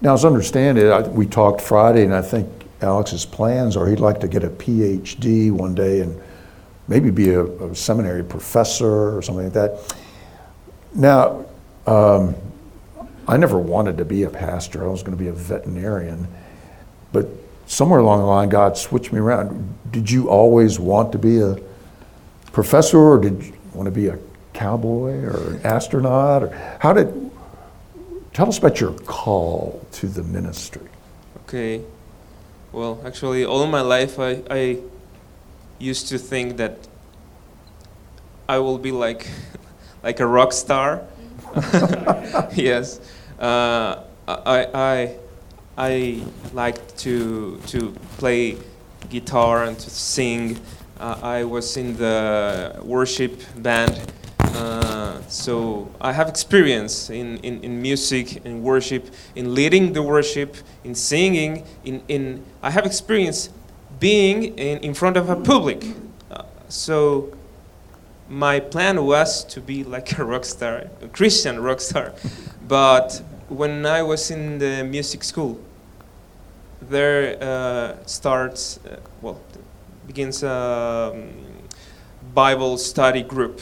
Now, 0.00 0.14
as 0.14 0.24
I 0.24 0.28
understand 0.28 0.76
it, 0.76 0.90
I, 0.90 1.02
we 1.02 1.24
talked 1.24 1.60
Friday, 1.60 2.02
and 2.02 2.12
I 2.12 2.20
think 2.20 2.48
Alex's 2.80 3.24
plans 3.24 3.76
are 3.76 3.86
he'd 3.86 4.00
like 4.00 4.18
to 4.20 4.28
get 4.28 4.42
a 4.42 4.48
PhD 4.48 5.52
one 5.52 5.72
day 5.72 6.00
and 6.00 6.20
maybe 6.88 7.12
be 7.12 7.30
a, 7.30 7.44
a 7.44 7.74
seminary 7.76 8.24
professor 8.24 9.16
or 9.16 9.22
something 9.22 9.44
like 9.44 9.52
that. 9.52 9.96
Now, 10.96 11.46
um, 11.86 12.34
I 13.28 13.36
never 13.36 13.60
wanted 13.60 13.96
to 13.98 14.04
be 14.04 14.24
a 14.24 14.30
pastor. 14.30 14.84
I 14.84 14.88
was 14.88 15.04
going 15.04 15.16
to 15.16 15.22
be 15.22 15.28
a 15.28 15.32
veterinarian. 15.32 16.26
But 17.12 17.28
somewhere 17.66 18.00
along 18.00 18.18
the 18.18 18.26
line, 18.26 18.48
God 18.48 18.76
switched 18.76 19.12
me 19.12 19.20
around. 19.20 19.78
Did 19.92 20.10
you 20.10 20.28
always 20.28 20.80
want 20.80 21.12
to 21.12 21.18
be 21.18 21.40
a 21.40 21.56
professor, 22.50 22.98
or 22.98 23.18
did 23.18 23.44
you 23.44 23.52
want 23.74 23.86
to 23.86 23.92
be 23.92 24.08
a 24.08 24.18
cowboy 24.52 25.24
or 25.24 25.60
astronaut? 25.64 26.42
Or 26.42 26.78
how 26.80 26.92
did, 26.92 27.30
tell 28.32 28.48
us 28.48 28.58
about 28.58 28.80
your 28.80 28.92
call 29.00 29.84
to 29.92 30.06
the 30.06 30.22
ministry. 30.22 30.88
Okay. 31.44 31.82
Well, 32.72 33.00
actually, 33.04 33.44
all 33.44 33.66
my 33.66 33.80
life 33.80 34.18
I, 34.18 34.42
I 34.50 34.78
used 35.78 36.08
to 36.08 36.18
think 36.18 36.56
that 36.58 36.78
I 38.48 38.58
will 38.58 38.78
be 38.78 38.92
like, 38.92 39.28
like 40.02 40.20
a 40.20 40.26
rock 40.26 40.52
star. 40.52 41.02
yes. 42.54 43.00
Uh, 43.38 44.02
I, 44.28 44.66
I, 44.74 45.16
I 45.76 46.24
like 46.52 46.96
to, 46.98 47.58
to 47.66 47.90
play 48.18 48.56
guitar 49.08 49.64
and 49.64 49.78
to 49.78 49.90
sing. 49.90 50.58
Uh, 50.98 51.18
I 51.22 51.44
was 51.44 51.76
in 51.76 51.96
the 51.96 52.78
worship 52.82 53.40
band. 53.56 54.12
Uh, 54.54 55.20
so 55.28 55.88
I 56.00 56.12
have 56.12 56.28
experience 56.28 57.10
in, 57.10 57.38
in, 57.38 57.62
in 57.62 57.80
music, 57.80 58.44
in 58.44 58.62
worship, 58.62 59.06
in 59.34 59.54
leading 59.54 59.92
the 59.92 60.02
worship, 60.02 60.56
in 60.84 60.94
singing. 60.94 61.64
In, 61.84 62.02
in 62.08 62.44
I 62.62 62.70
have 62.70 62.86
experience 62.86 63.50
being 63.98 64.58
in, 64.58 64.78
in 64.78 64.94
front 64.94 65.16
of 65.16 65.30
a 65.30 65.36
public. 65.36 65.84
Uh, 66.30 66.42
so 66.68 67.32
my 68.28 68.60
plan 68.60 69.04
was 69.04 69.44
to 69.44 69.60
be 69.60 69.84
like 69.84 70.18
a 70.18 70.24
rock 70.24 70.44
star, 70.44 70.84
a 71.02 71.08
Christian 71.08 71.60
rock 71.60 71.80
star. 71.80 72.12
but 72.66 73.22
when 73.48 73.84
I 73.84 74.02
was 74.02 74.30
in 74.30 74.58
the 74.58 74.84
music 74.84 75.24
school, 75.24 75.60
there 76.80 77.36
uh, 77.42 77.96
starts, 78.06 78.78
uh, 78.86 78.96
well, 79.20 79.40
begins 80.06 80.42
a 80.42 81.12
um, 81.14 81.32
Bible 82.32 82.78
study 82.78 83.22
group. 83.22 83.60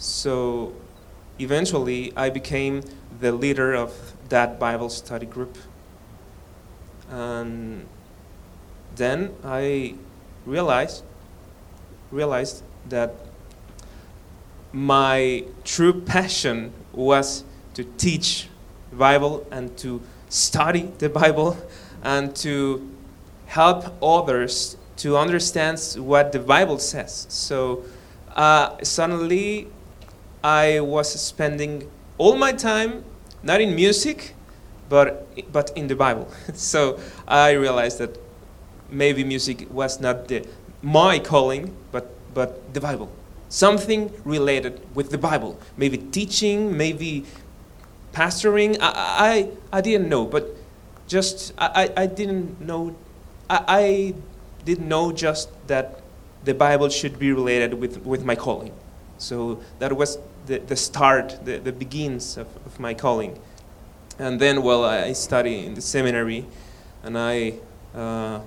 So 0.00 0.72
eventually 1.38 2.10
I 2.16 2.30
became 2.30 2.82
the 3.20 3.32
leader 3.32 3.74
of 3.74 3.92
that 4.30 4.58
Bible 4.58 4.88
study 4.88 5.26
group. 5.26 5.58
And 7.10 7.86
then 8.96 9.34
I 9.44 9.94
realized 10.46 11.04
realized 12.10 12.62
that 12.88 13.14
my 14.72 15.44
true 15.64 16.00
passion 16.00 16.72
was 16.92 17.44
to 17.74 17.84
teach 17.98 18.48
the 18.88 18.96
Bible 18.96 19.46
and 19.50 19.76
to 19.78 20.00
study 20.30 20.90
the 20.98 21.10
Bible 21.10 21.58
and 22.02 22.34
to 22.36 22.90
help 23.46 23.84
others 24.02 24.78
to 24.96 25.18
understand 25.18 25.78
what 25.98 26.32
the 26.32 26.38
Bible 26.38 26.78
says. 26.78 27.26
So 27.28 27.84
uh, 28.34 28.82
suddenly 28.82 29.68
I 30.42 30.80
was 30.80 31.08
spending 31.12 31.90
all 32.18 32.36
my 32.36 32.52
time 32.52 33.04
not 33.42 33.60
in 33.60 33.74
music, 33.74 34.34
but 34.88 35.26
but 35.52 35.70
in 35.76 35.88
the 35.88 35.96
Bible. 35.96 36.28
so 36.54 36.98
I 37.26 37.52
realized 37.52 37.98
that 37.98 38.18
maybe 38.90 39.24
music 39.24 39.66
was 39.70 40.00
not 40.00 40.28
the 40.28 40.46
my 40.82 41.18
calling, 41.18 41.76
but 41.92 42.10
but 42.34 42.72
the 42.74 42.80
Bible, 42.80 43.10
something 43.48 44.12
related 44.24 44.80
with 44.94 45.10
the 45.10 45.18
Bible. 45.18 45.58
Maybe 45.76 45.98
teaching, 45.98 46.76
maybe 46.76 47.24
pastoring. 48.12 48.76
I 48.80 49.48
I, 49.72 49.78
I 49.78 49.80
didn't 49.80 50.08
know, 50.08 50.26
but 50.26 50.56
just 51.08 51.52
I, 51.58 51.90
I 51.96 52.06
didn't 52.06 52.60
know. 52.60 52.94
I, 53.48 53.64
I 53.66 54.14
didn't 54.64 54.88
know 54.88 55.12
just 55.12 55.48
that 55.66 56.00
the 56.44 56.54
Bible 56.54 56.88
should 56.88 57.18
be 57.18 57.32
related 57.32 57.74
with, 57.74 58.04
with 58.06 58.24
my 58.24 58.34
calling. 58.34 58.72
So 59.18 59.60
that 59.78 59.92
was 59.96 60.18
the, 60.50 60.58
the 60.58 60.76
start, 60.76 61.38
the, 61.44 61.58
the 61.58 61.72
begins 61.72 62.36
of, 62.36 62.48
of 62.66 62.80
my 62.80 62.92
calling. 62.92 63.38
And 64.18 64.40
then, 64.40 64.62
well, 64.62 64.84
I 64.84 65.12
study 65.12 65.64
in 65.64 65.74
the 65.74 65.80
seminary 65.80 66.44
and 67.04 67.16
I 67.16 67.54
uh, 67.94 68.40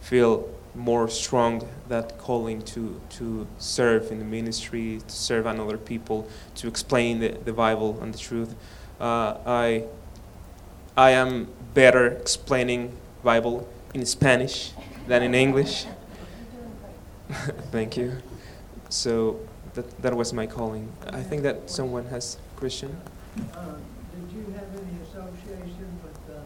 feel 0.00 0.48
more 0.72 1.08
strong 1.08 1.68
that 1.88 2.16
calling 2.18 2.62
to, 2.62 3.00
to 3.10 3.46
serve 3.58 4.12
in 4.12 4.20
the 4.20 4.24
ministry, 4.24 5.00
to 5.04 5.14
serve 5.14 5.46
another 5.46 5.76
people, 5.76 6.28
to 6.54 6.68
explain 6.68 7.18
the, 7.18 7.30
the 7.44 7.52
Bible 7.52 7.98
and 8.00 8.14
the 8.14 8.18
truth. 8.18 8.54
Uh, 9.00 9.38
I, 9.44 9.84
I 10.96 11.10
am 11.10 11.48
better 11.74 12.06
explaining 12.06 12.96
Bible 13.24 13.68
in 13.94 14.06
Spanish 14.06 14.70
than 15.08 15.24
in 15.24 15.34
English. 15.34 15.86
Thank 17.72 17.96
you. 17.96 18.18
So 18.88 19.40
that, 19.76 20.02
that 20.02 20.14
was 20.16 20.32
my 20.32 20.46
calling. 20.46 20.90
I 21.12 21.22
think 21.22 21.42
that 21.42 21.70
someone 21.70 22.06
has 22.06 22.38
Christian. 22.56 22.96
Uh, 23.54 23.76
Did 24.12 24.32
you 24.36 24.44
have 24.54 24.68
any 24.74 24.96
association 25.06 25.88
with 26.02 26.18
uh, 26.36 26.40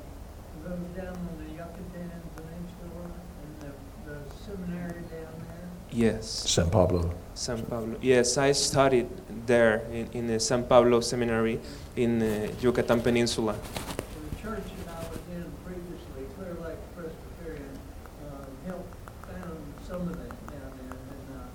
those 0.64 0.87
down 0.96 1.16
on 1.16 1.34
the 1.38 1.50
Yucatan 1.52 2.10
Peninsula 2.37 3.04
and 3.42 3.52
the, 3.62 3.72
the 4.10 4.18
seminary 4.44 5.02
down 5.08 5.34
there? 5.49 5.68
Yes. 5.92 6.28
San 6.28 6.68
Pablo. 6.70 7.14
San 7.34 7.62
Pablo. 7.64 7.96
Yes, 8.02 8.37
I 8.37 8.52
studied 8.52 9.08
there 9.46 9.87
in, 9.92 10.08
in 10.12 10.26
the 10.26 10.38
San 10.38 10.64
Pablo 10.64 11.00
Seminary 11.00 11.58
in 11.96 12.18
the 12.18 12.52
Yucatan 12.60 13.00
Peninsula. 13.00 13.54
The 13.54 14.42
church 14.42 14.64
that 14.84 14.94
I 14.94 15.00
was 15.08 15.20
in 15.32 15.46
previously, 15.64 16.26
Clear 16.37 16.54
Lake 16.62 16.78
Presbyterian, 16.94 17.78
uh, 18.26 18.44
helped 18.66 18.94
found 19.25 19.62
some 19.87 20.02
of 20.02 20.18
that 20.18 20.34
down 20.52 20.72
there. 20.84 20.99
And 21.00 21.26
uh, 21.32 21.49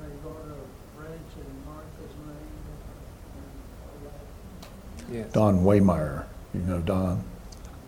they 0.00 0.12
bought 0.22 0.46
a 0.46 0.56
ranch 1.02 1.32
in 1.36 1.50
Martha's 1.66 2.14
name 2.30 2.62
and 2.68 3.50
all 3.90 3.98
that. 4.06 4.22
Yes. 5.10 5.32
Don 5.32 5.64
Waymeyer. 5.64 6.24
You 6.54 6.60
know 6.60 6.80
Don? 6.80 7.22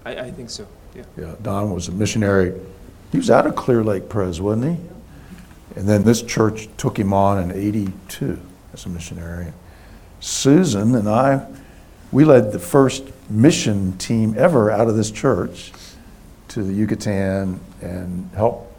I, 0.05 0.17
I 0.17 0.31
think 0.31 0.51
so. 0.51 0.67
Yeah. 0.95 1.05
Yeah, 1.17 1.35
Don 1.43 1.73
was 1.73 1.89
a 1.89 1.93
missionary. 1.93 2.59
He 3.13 3.19
was 3.19 3.31
out 3.31 3.47
of 3.47 3.57
Clear 3.57 3.85
Lake 3.85 4.09
Pres, 4.09 4.41
wasn't 4.41 4.77
he? 4.77 4.85
And 5.77 5.89
then 5.89 6.03
this 6.03 6.23
church 6.23 6.69
took 6.77 6.99
him 6.99 7.13
on 7.13 7.39
in 7.39 7.53
82 7.57 8.41
as 8.73 8.87
a 8.87 8.89
missionary. 8.89 9.53
Susan 10.21 10.95
and 10.95 11.09
I, 11.09 11.47
we 12.13 12.25
led 12.25 12.53
the 12.53 12.59
first 12.59 13.05
mission 13.29 13.97
team 13.99 14.35
ever 14.37 14.71
out 14.71 14.89
of 14.89 14.97
this 14.97 15.11
church 15.11 15.73
to 16.49 16.63
the 16.63 16.73
Yucatan 16.73 17.61
and 17.81 18.29
helped 18.35 18.73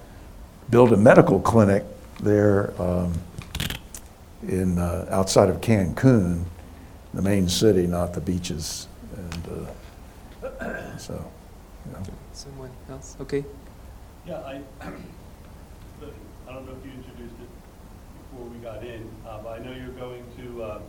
build 0.70 0.92
a 0.92 0.98
medical 0.98 1.40
clinic 1.40 1.84
there 2.20 2.74
um, 2.82 3.14
in 4.48 4.78
uh, 4.78 5.08
outside 5.10 5.50
of 5.50 5.62
Cancun, 5.62 6.44
the 7.14 7.22
main 7.22 7.48
city, 7.50 7.88
not 7.88 8.14
the 8.14 8.22
beaches. 8.22 8.88
And 9.16 9.68
uh, 10.62 10.98
so, 10.98 11.14
you 11.86 11.92
know. 11.92 12.00
Someone 12.34 12.72
else? 12.90 13.18
Okay. 13.22 13.44
Yeah, 14.26 14.38
I, 14.40 14.62
I 14.82 16.54
don't 16.54 16.66
know 16.66 16.76
if 16.80 16.86
you 16.86 16.92
introduced 16.92 17.36
it 17.42 17.50
before 18.32 18.46
we 18.48 18.58
got 18.60 18.84
in, 18.84 19.10
uh, 19.28 19.40
but 19.44 19.60
I 19.60 19.64
know 19.64 19.72
you're 19.74 19.96
going 20.00 20.24
to 20.38 20.64
uh, 20.64 20.82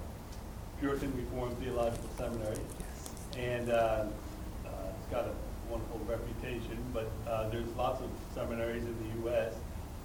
Puritan 0.81 1.13
Reformed 1.17 1.57
Theological 1.59 2.09
Seminary, 2.17 2.57
Yes. 2.79 3.39
and 3.39 3.71
uh, 3.71 3.75
uh, 3.75 4.69
it's 4.99 5.11
got 5.11 5.25
a 5.27 5.33
wonderful 5.71 6.01
reputation, 6.09 6.79
but 6.93 7.11
uh, 7.29 7.49
there's 7.49 7.69
lots 7.77 8.01
of 8.03 8.11
seminaries 8.35 8.83
in 8.85 8.97
the 9.03 9.29
U.S. 9.31 9.55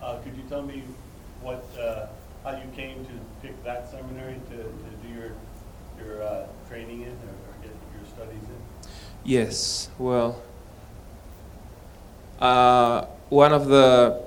Uh, 0.01 0.17
Could 0.19 0.35
you 0.37 0.43
tell 0.49 0.61
me 0.61 0.83
what, 1.41 1.65
uh, 1.79 2.07
how 2.43 2.51
you 2.51 2.69
came 2.75 3.03
to 3.05 3.11
pick 3.41 3.61
that 3.63 3.89
seminary 3.89 4.39
to, 4.51 4.57
to 4.57 5.07
do 5.07 5.13
your, 5.13 5.31
your 6.03 6.23
uh, 6.23 6.47
training 6.67 7.01
in, 7.01 7.09
or 7.09 7.11
or 7.11 7.55
get 7.61 7.71
your 7.95 8.05
studies 8.07 8.43
in? 8.43 8.89
Yes. 9.23 9.89
Well, 9.97 10.41
uh, 12.39 13.05
one 13.29 13.51
of 13.53 13.67
the, 13.67 14.21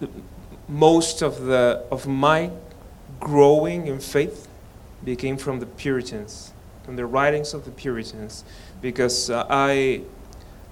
the 0.00 0.08
most 0.68 1.22
of 1.22 1.42
the 1.42 1.84
of 1.90 2.06
my 2.06 2.50
growing 3.20 3.86
in 3.86 4.00
faith 4.00 4.48
became 5.04 5.36
from 5.36 5.60
the 5.60 5.66
Puritans, 5.66 6.52
from 6.84 6.96
the 6.96 7.06
writings 7.06 7.54
of 7.54 7.64
the 7.64 7.70
Puritans, 7.70 8.44
because 8.80 9.30
uh, 9.30 9.46
I 9.48 10.02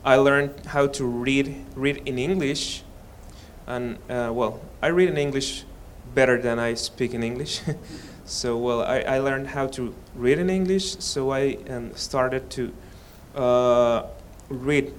I 0.04 0.16
learned 0.16 0.66
how 0.66 0.86
to 0.88 1.04
read 1.04 1.64
read 1.76 2.02
in 2.06 2.18
English, 2.18 2.82
and 3.66 3.96
uh, 4.08 4.30
well, 4.32 4.60
I 4.82 4.88
read 4.88 5.08
in 5.08 5.16
English 5.16 5.64
better 6.14 6.40
than 6.40 6.58
I 6.58 6.74
speak 6.74 7.14
in 7.14 7.22
English. 7.22 7.60
so 8.24 8.56
well, 8.56 8.82
I, 8.82 9.00
I 9.00 9.18
learned 9.18 9.48
how 9.48 9.66
to 9.68 9.94
read 10.14 10.38
in 10.38 10.48
English, 10.48 10.96
so 10.98 11.30
I 11.30 11.58
um, 11.68 11.94
started 11.94 12.48
to 12.50 12.72
uh, 13.34 14.04
read 14.48 14.92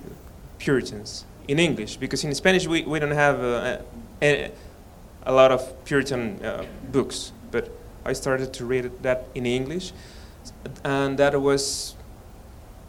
Puritans 0.60 1.26
in 1.48 1.60
English 1.60 1.98
because 1.98 2.24
in 2.24 2.34
Spanish 2.36 2.68
we, 2.68 2.84
we 2.84 3.00
don't 3.00 3.12
have 3.12 3.40
uh, 3.40 3.78
a, 4.22 4.52
a 5.26 5.34
lot 5.34 5.52
of 5.52 5.86
Puritan 5.86 6.44
uh, 6.44 6.66
books, 6.92 7.32
but 7.52 7.70
I 8.06 8.14
started 8.14 8.54
to 8.54 8.66
read 8.66 8.92
that 9.02 9.28
in 9.34 9.46
English, 9.46 9.92
and 10.84 11.18
that 11.18 11.40
was 11.42 11.96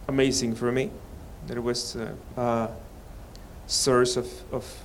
amazing 0.09 0.55
for 0.55 0.70
me. 0.70 0.90
That 1.46 1.62
was 1.62 1.96
uh, 1.96 2.12
a 2.37 2.68
source 3.66 4.16
of, 4.16 4.29
of 4.53 4.83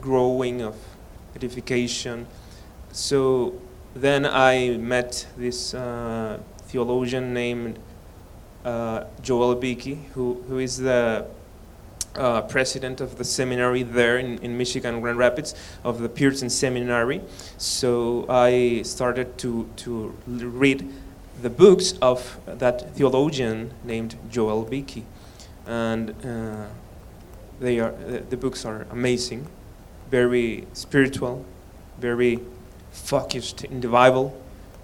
growing, 0.00 0.60
of 0.60 0.76
edification. 1.34 2.26
So 2.92 3.54
then 3.94 4.26
I 4.26 4.76
met 4.78 5.26
this 5.36 5.74
uh, 5.74 6.38
theologian 6.66 7.34
named 7.34 7.78
uh, 8.64 9.04
Joel 9.22 9.54
Beeke, 9.54 9.98
who, 10.14 10.42
who 10.48 10.58
is 10.58 10.78
the 10.78 11.26
uh, 12.14 12.42
president 12.42 13.00
of 13.00 13.18
the 13.18 13.24
seminary 13.24 13.82
there 13.82 14.18
in, 14.18 14.38
in 14.38 14.56
Michigan, 14.56 15.00
Grand 15.00 15.18
Rapids, 15.18 15.54
of 15.84 16.00
the 16.00 16.08
Puritan 16.08 16.50
Seminary. 16.50 17.20
So 17.58 18.26
I 18.28 18.82
started 18.82 19.38
to, 19.38 19.68
to 19.76 20.14
read 20.26 20.90
the 21.40 21.50
books 21.50 21.94
of 22.00 22.38
that 22.46 22.94
theologian 22.94 23.72
named 23.84 24.16
Joel 24.30 24.64
Beeke. 24.64 25.04
And 25.66 26.10
uh, 26.24 26.66
they 27.60 27.80
are, 27.80 27.92
the, 27.92 28.20
the 28.20 28.36
books 28.36 28.64
are 28.64 28.86
amazing, 28.90 29.46
very 30.10 30.66
spiritual, 30.72 31.44
very 31.98 32.40
focused 32.92 33.64
in 33.64 33.80
the 33.80 33.88
Bible, 33.88 34.40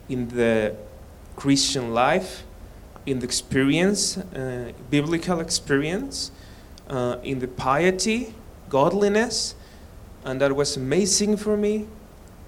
in 0.08 0.28
the 0.28 0.74
Christian 1.36 1.94
life, 1.94 2.42
in 3.06 3.20
the 3.20 3.24
experience, 3.24 4.16
uh, 4.16 4.72
biblical 4.90 5.40
experience, 5.40 6.32
uh, 6.88 7.16
in 7.22 7.38
the 7.38 7.48
piety, 7.48 8.34
godliness, 8.68 9.54
and 10.24 10.40
that 10.40 10.54
was 10.54 10.76
amazing 10.76 11.36
for 11.36 11.56
me 11.56 11.86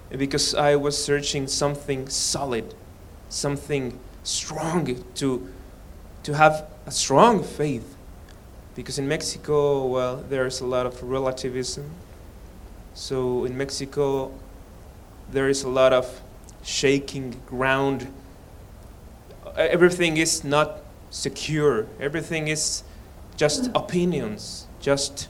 because 0.09 0.53
I 0.53 0.75
was 0.75 1.01
searching 1.01 1.47
something 1.47 2.09
solid, 2.09 2.75
something 3.29 3.97
strong 4.23 5.03
to 5.15 5.47
to 6.23 6.35
have 6.35 6.67
a 6.85 6.91
strong 6.91 7.43
faith. 7.43 7.95
Because 8.75 8.99
in 8.99 9.07
Mexico, 9.07 9.85
well, 9.85 10.17
there's 10.29 10.61
a 10.61 10.65
lot 10.65 10.85
of 10.85 11.01
relativism. 11.03 11.89
So 12.93 13.45
in 13.45 13.57
Mexico, 13.57 14.31
there 15.31 15.49
is 15.49 15.63
a 15.63 15.69
lot 15.69 15.93
of 15.93 16.21
shaking 16.63 17.41
ground. 17.45 18.11
Everything 19.55 20.17
is 20.17 20.43
not 20.43 20.81
secure. 21.09 21.87
Everything 21.99 22.47
is 22.47 22.83
just 23.37 23.71
opinions, 23.73 24.67
just 24.79 25.27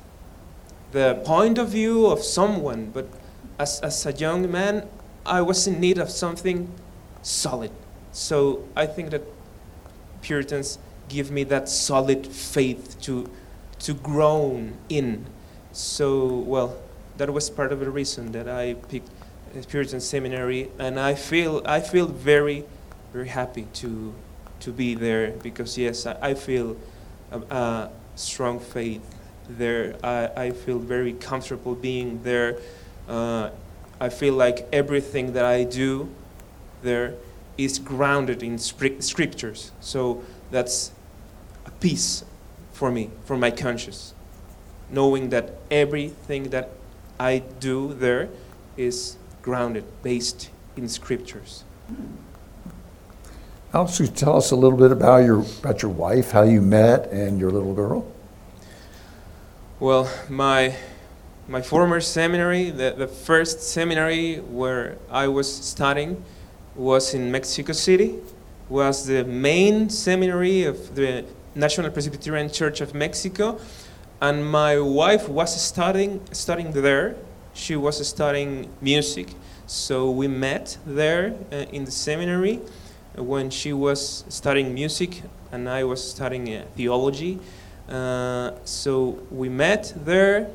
the 0.92 1.22
point 1.24 1.58
of 1.58 1.70
view 1.70 2.08
of 2.08 2.24
someone. 2.24 2.92
But 2.92 3.08
as, 3.60 3.80
as 3.82 4.06
a 4.06 4.12
young 4.12 4.52
man, 4.52 4.88
I 5.26 5.42
was 5.42 5.68
in 5.68 5.80
need 5.80 5.98
of 5.98 6.10
something 6.10 6.68
solid. 7.22 7.72
So 8.12 8.68
I 8.76 8.86
think 8.86 9.12
that 9.12 9.24
Puritans 10.22 10.80
give 11.10 11.32
me 11.32 11.44
that 11.46 11.70
solid 11.70 12.26
faith 12.28 13.00
to, 13.02 13.30
to 13.80 13.94
grow 13.94 14.70
in. 14.90 15.26
So, 15.72 16.28
well, 16.28 16.78
that 17.18 17.32
was 17.32 17.50
part 17.50 17.72
of 17.72 17.80
the 17.80 17.90
reason 17.90 18.32
that 18.32 18.48
I 18.48 18.74
picked 18.74 19.10
Puritan 19.68 20.00
seminary, 20.00 20.70
and 20.80 21.00
I 21.00 21.16
feel 21.16 21.62
I 21.66 21.82
feel 21.82 22.08
very, 22.08 22.66
very 23.14 23.28
happy 23.28 23.68
to 23.74 24.14
to 24.62 24.72
be 24.72 24.96
there 24.96 25.32
because 25.44 25.78
yes, 25.78 26.06
I, 26.06 26.18
I 26.22 26.34
feel 26.34 26.78
a, 27.32 27.40
a 27.40 27.92
strong 28.16 28.60
faith 28.60 29.02
there. 29.50 29.96
I, 30.04 30.30
I 30.36 30.52
feel 30.52 30.80
very 30.80 31.14
comfortable 31.14 31.76
being 31.76 32.24
there. 32.24 32.58
Uh, 33.08 33.50
I 34.00 34.10
feel 34.10 34.34
like 34.34 34.68
everything 34.72 35.34
that 35.34 35.46
I 35.46 35.64
do 35.64 36.10
there 36.82 37.16
is 37.58 37.78
grounded 37.78 38.42
in 38.42 38.58
scriptures. 38.58 39.72
So 39.82 40.24
that's 40.50 40.92
a 41.66 41.72
peace 41.72 42.24
for 42.74 42.92
me, 42.92 43.12
for 43.26 43.38
my 43.38 43.52
conscience, 43.52 44.14
knowing 44.90 45.30
that 45.30 45.54
everything 45.70 46.50
that 46.50 46.70
I 47.20 47.40
do 47.60 47.94
there 47.94 48.30
is 48.78 49.18
grounded, 49.42 49.84
based 50.04 50.50
in 50.78 50.88
scriptures. 50.88 51.64
Alex, 53.74 53.98
could 53.98 54.08
you 54.08 54.14
tell 54.14 54.36
us 54.36 54.52
a 54.52 54.56
little 54.56 54.78
bit 54.78 54.92
about 54.92 55.24
your 55.24 55.46
about 55.60 55.82
your 55.82 55.92
wife, 55.92 56.32
how 56.32 56.44
you 56.44 56.62
met, 56.62 57.10
and 57.12 57.40
your 57.40 57.52
little 57.52 57.74
girl? 57.74 58.06
Well, 59.80 60.12
my 60.30 60.76
my 61.48 61.62
former 61.62 62.02
seminary, 62.02 62.70
the, 62.70 62.94
the 62.98 63.08
first 63.08 63.62
seminary 63.62 64.38
where 64.38 64.98
I 65.10 65.28
was 65.28 65.52
studying 65.52 66.24
was 66.76 67.14
in 67.14 67.32
Mexico 67.32 67.74
City, 67.74 68.20
was 68.70 69.06
the 69.06 69.24
main 69.24 69.90
seminary 69.90 70.64
of 70.64 70.96
the 70.96 71.26
National 71.56 71.92
Presbyterian 71.92 72.50
Church 72.50 72.80
of 72.80 72.94
Mexico, 72.94 73.60
and 74.22 74.46
my 74.46 74.80
wife 74.80 75.28
was 75.28 75.62
studying 75.62 76.22
studying 76.32 76.72
there. 76.72 77.16
She 77.54 77.76
was 77.76 78.06
studying 78.08 78.70
music, 78.82 79.28
so 79.68 80.10
we 80.10 80.28
met 80.28 80.78
there 80.86 81.34
uh, 81.52 81.56
in 81.72 81.86
the 81.86 81.92
seminary 81.92 82.60
when 83.16 83.50
she 83.50 83.74
was 83.74 84.24
studying 84.30 84.74
music 84.74 85.22
and 85.52 85.70
I 85.70 85.84
was 85.84 86.12
studying 86.12 86.54
uh, 86.54 86.66
theology. 86.76 87.40
Uh, 87.90 88.52
so 88.64 89.20
we 89.30 89.50
met 89.50 89.94
there. 90.06 90.50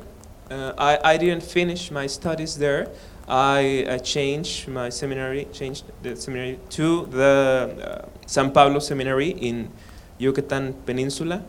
Uh, 0.49 0.73
I, 0.77 1.13
I 1.13 1.17
didn't 1.17 1.43
finish 1.43 1.91
my 1.91 2.07
studies 2.07 2.57
there. 2.57 2.87
I, 3.27 3.85
I 3.89 3.97
changed 3.97 4.67
my 4.69 4.89
seminary, 4.89 5.45
changed 5.51 5.83
the 6.01 6.15
seminary 6.15 6.59
to 6.69 7.05
the 7.07 8.05
uh, 8.05 8.25
San 8.25 8.51
Pablo 8.51 8.79
Seminary 8.79 9.29
in 9.29 9.69
Yucatan 10.17 10.73
Peninsula. 10.85 11.43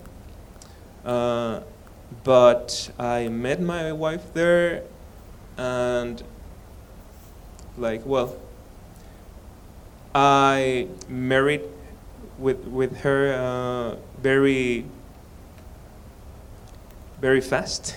Uh, 1.04 1.60
but 2.24 2.90
I 2.98 3.28
met 3.28 3.60
my 3.60 3.92
wife 3.92 4.34
there, 4.34 4.82
and 5.58 6.22
like, 7.76 8.06
well, 8.06 8.36
I 10.14 10.88
married 11.08 11.62
with 12.38 12.64
with 12.66 12.98
her 12.98 13.32
uh, 13.34 13.96
very 14.22 14.86
very 17.20 17.40
fast. 17.40 17.96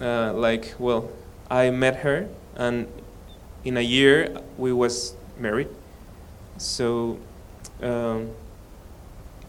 Uh, 0.00 0.32
like, 0.32 0.74
well, 0.78 1.10
I 1.50 1.70
met 1.70 1.96
her, 1.96 2.28
and 2.54 2.86
in 3.64 3.76
a 3.76 3.80
year 3.80 4.40
we 4.56 4.72
was 4.72 5.16
married. 5.38 5.68
So 6.58 7.18
um, 7.82 8.30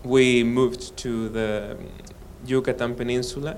we 0.03 0.43
moved 0.43 0.97
to 0.97 1.29
the 1.29 1.77
Yucatan 2.45 2.95
Peninsula, 2.95 3.57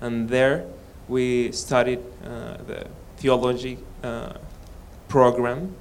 and 0.00 0.28
there 0.28 0.64
we 1.08 1.52
studied 1.52 2.00
uh, 2.24 2.56
the 2.66 2.86
theology 3.16 3.78
uh, 4.02 4.34
program 5.08 5.74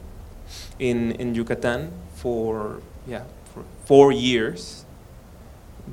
in 0.79 1.11
in 1.13 1.35
Yucatan 1.35 1.91
for 2.15 2.81
yeah 3.07 3.23
for 3.53 3.63
four 3.85 4.11
years. 4.11 4.85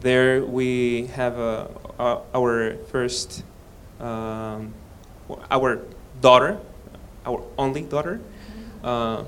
There 0.00 0.44
we 0.44 1.06
have 1.14 1.38
uh, 1.38 1.66
uh, 1.98 2.20
our 2.34 2.76
first 2.90 3.42
um, 4.00 4.74
our 5.50 5.82
daughter, 6.20 6.58
our 7.26 7.42
only 7.56 7.82
daughter. 7.82 8.20
Uh, 8.82 9.24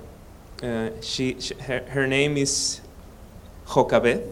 uh, 0.63 0.91
she, 1.01 1.41
she 1.41 1.55
her, 1.55 1.83
her 1.89 2.07
name 2.07 2.37
is 2.37 2.81
Jocabeth, 3.67 4.23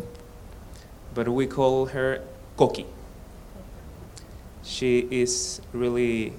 but 1.15 1.29
we 1.29 1.47
call 1.47 1.87
her 1.87 2.23
Koki. 2.57 2.87
She 4.69 5.09
is 5.11 5.63
really 5.73 6.35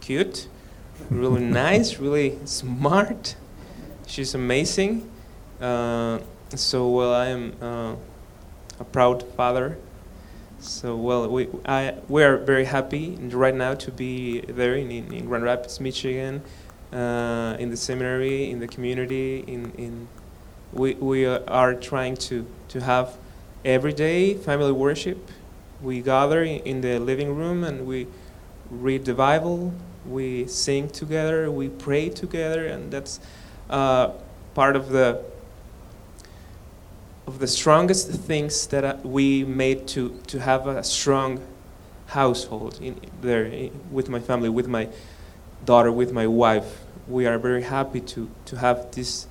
cute, 0.00 0.48
really 1.10 1.44
nice, 1.64 1.98
really 1.98 2.38
smart. 2.46 3.36
She's 4.06 4.34
amazing. 4.34 5.08
Uh, 5.60 6.20
so 6.54 6.88
well, 6.88 7.12
I 7.12 7.26
am 7.26 7.52
uh, 7.60 7.94
a 8.80 8.84
proud 8.84 9.22
father. 9.36 9.76
So 10.60 10.96
well, 10.96 11.28
we 11.28 11.48
I 11.66 11.94
we 12.08 12.24
are 12.24 12.38
very 12.38 12.64
happy 12.64 13.16
right 13.16 13.54
now 13.54 13.74
to 13.74 13.92
be 13.92 14.40
there 14.40 14.74
in, 14.74 14.90
in, 14.90 15.12
in 15.12 15.26
Grand 15.26 15.44
Rapids, 15.44 15.78
Michigan, 15.78 16.40
uh, 16.90 17.56
in 17.58 17.68
the 17.68 17.76
seminary, 17.76 18.50
in 18.50 18.60
the 18.60 18.66
community. 18.66 19.44
In 19.46 19.72
in 19.72 20.08
we 20.72 20.94
we 20.94 21.26
are 21.26 21.74
trying 21.74 22.16
to 22.28 22.46
to 22.68 22.80
have 22.80 23.18
everyday 23.62 24.34
family 24.34 24.72
worship. 24.72 25.18
We 25.82 26.02
gather 26.02 26.42
in, 26.42 26.80
the 26.80 26.98
living 26.98 27.34
room 27.36 27.64
and 27.64 27.86
we 27.86 28.08
read 28.70 29.04
the 29.04 29.14
Bible. 29.14 29.72
We 30.06 30.46
sing 30.46 30.88
together. 30.88 31.50
We 31.50 31.68
pray 31.68 32.08
together, 32.08 32.66
and 32.66 32.90
that's 32.90 33.20
uh, 33.70 34.10
part 34.54 34.74
of 34.74 34.88
the 34.88 35.22
of 37.28 37.40
the 37.40 37.46
strongest 37.46 38.08
things 38.08 38.66
that 38.68 38.84
uh, 38.84 38.96
we 39.02 39.44
made 39.44 39.86
to, 39.86 40.18
to 40.28 40.40
have 40.40 40.66
a 40.66 40.82
strong 40.82 41.38
household 42.06 42.78
in 42.80 42.98
there 43.20 43.44
in, 43.44 43.70
with 43.92 44.08
my 44.08 44.18
family, 44.18 44.48
with 44.48 44.66
my 44.66 44.88
daughter, 45.66 45.92
with 45.92 46.10
my 46.10 46.26
wife. 46.26 46.80
We 47.06 47.26
are 47.26 47.38
very 47.38 47.62
happy 47.62 48.00
to, 48.00 48.30
to 48.46 48.56
have 48.56 48.92
this 48.92 49.26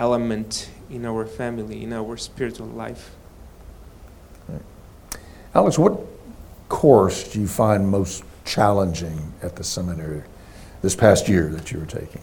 element 0.00 0.68
in 0.90 1.06
our 1.06 1.26
family, 1.26 1.84
in 1.84 1.92
our 1.92 2.16
spiritual 2.16 2.66
life. 2.66 3.12
Alex, 5.54 5.78
what 5.78 5.98
course 6.68 7.32
do 7.32 7.40
you 7.40 7.48
find 7.48 7.88
most 7.88 8.22
challenging 8.44 9.32
at 9.42 9.56
the 9.56 9.64
seminary 9.64 10.22
this 10.82 10.94
past 10.94 11.28
year 11.28 11.48
that 11.48 11.72
you 11.72 11.80
were 11.80 11.86
taking? 11.86 12.22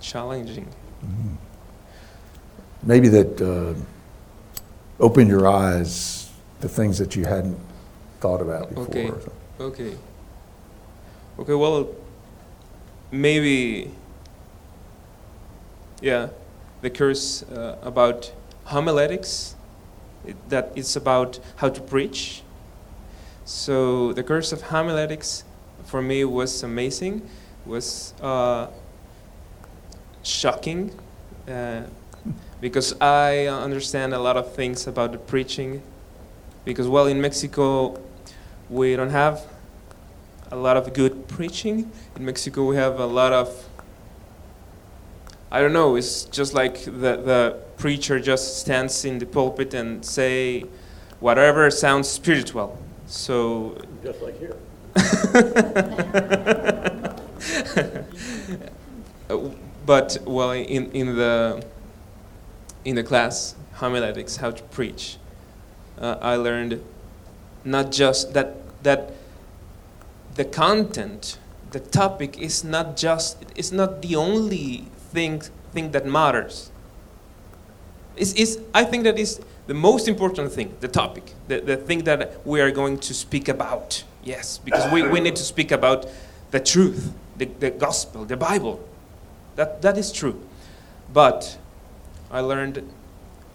Challenging. 0.00 0.66
Mm-hmm. 1.04 1.34
Maybe 2.84 3.08
that 3.08 3.40
uh, 3.40 3.74
opened 5.00 5.28
your 5.28 5.48
eyes 5.48 6.30
to 6.60 6.68
things 6.68 6.98
that 6.98 7.16
you 7.16 7.24
hadn't 7.24 7.58
thought 8.20 8.40
about 8.40 8.68
before. 8.68 8.84
Okay. 8.84 9.10
Okay. 9.60 9.96
Okay. 11.38 11.54
Well, 11.54 11.88
maybe. 13.10 13.90
Yeah, 16.00 16.28
the 16.80 16.90
course 16.90 17.42
uh, 17.44 17.78
about 17.82 18.32
homiletics. 18.64 19.56
It, 20.24 20.36
that 20.50 20.72
it's 20.76 20.94
about 20.94 21.40
how 21.56 21.68
to 21.68 21.80
preach. 21.80 22.42
So 23.52 24.14
the 24.14 24.22
course 24.22 24.50
of 24.52 24.62
homiletics 24.62 25.44
for 25.84 26.00
me 26.00 26.24
was 26.24 26.62
amazing. 26.62 27.28
Was 27.66 28.14
uh, 28.22 28.68
shocking. 30.22 30.90
Uh, 31.46 31.82
because 32.62 32.94
I 33.00 33.46
understand 33.48 34.14
a 34.14 34.18
lot 34.18 34.38
of 34.38 34.54
things 34.54 34.86
about 34.86 35.12
the 35.12 35.18
preaching. 35.18 35.82
Because, 36.64 36.88
well, 36.88 37.06
in 37.06 37.20
Mexico, 37.20 38.00
we 38.70 38.96
don't 38.96 39.10
have 39.10 39.42
a 40.50 40.56
lot 40.56 40.78
of 40.78 40.92
good 40.94 41.28
preaching. 41.28 41.92
In 42.16 42.24
Mexico, 42.24 42.64
we 42.64 42.76
have 42.76 42.98
a 42.98 43.06
lot 43.06 43.34
of, 43.34 43.68
I 45.50 45.60
don't 45.60 45.74
know, 45.74 45.94
it's 45.96 46.24
just 46.24 46.54
like 46.54 46.84
the, 46.84 46.90
the 46.90 47.58
preacher 47.76 48.18
just 48.18 48.60
stands 48.60 49.04
in 49.04 49.18
the 49.18 49.26
pulpit 49.26 49.74
and 49.74 50.04
say 50.04 50.64
whatever 51.20 51.70
sounds 51.70 52.08
spiritual. 52.08 52.78
So. 53.12 53.76
Just 54.02 54.22
like 54.22 54.38
here. 54.38 54.56
but, 59.86 60.16
well, 60.24 60.52
in, 60.52 60.90
in 60.92 61.16
the 61.16 61.62
in 62.86 62.96
the 62.96 63.02
class, 63.02 63.54
homiletics, 63.74 64.38
how 64.38 64.50
to 64.50 64.62
preach, 64.64 65.18
uh, 66.00 66.16
I 66.22 66.36
learned 66.36 66.82
not 67.64 67.92
just 67.92 68.32
that, 68.32 68.56
that 68.82 69.12
the 70.34 70.46
content, 70.46 71.38
the 71.70 71.80
topic 71.80 72.38
is 72.38 72.64
not 72.64 72.96
just, 72.96 73.44
it's 73.54 73.72
not 73.72 74.00
the 74.00 74.16
only 74.16 74.86
thing, 75.12 75.42
thing 75.72 75.90
that 75.92 76.06
matters. 76.06 76.70
It's, 78.16 78.32
it's, 78.34 78.58
I 78.74 78.84
think 78.84 79.04
that 79.04 79.18
is 79.18 79.40
the 79.66 79.74
most 79.74 80.08
important 80.08 80.52
thing, 80.52 80.74
the 80.80 80.88
topic, 80.88 81.32
the, 81.48 81.60
the 81.60 81.76
thing 81.76 82.04
that 82.04 82.46
we 82.46 82.60
are 82.60 82.70
going 82.70 82.98
to 82.98 83.14
speak 83.14 83.48
about. 83.48 84.04
Yes, 84.22 84.58
because 84.58 84.90
we, 84.92 85.02
we 85.06 85.20
need 85.20 85.36
to 85.36 85.42
speak 85.42 85.72
about 85.72 86.06
the 86.50 86.60
truth, 86.60 87.12
the, 87.36 87.46
the 87.46 87.70
gospel, 87.70 88.24
the 88.24 88.36
Bible. 88.36 88.86
That, 89.56 89.82
that 89.82 89.98
is 89.98 90.12
true. 90.12 90.40
But 91.12 91.58
I 92.30 92.40
learned 92.40 92.88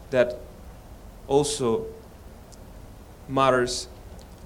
that 0.09 0.37
also 1.27 1.85
matters 3.27 3.87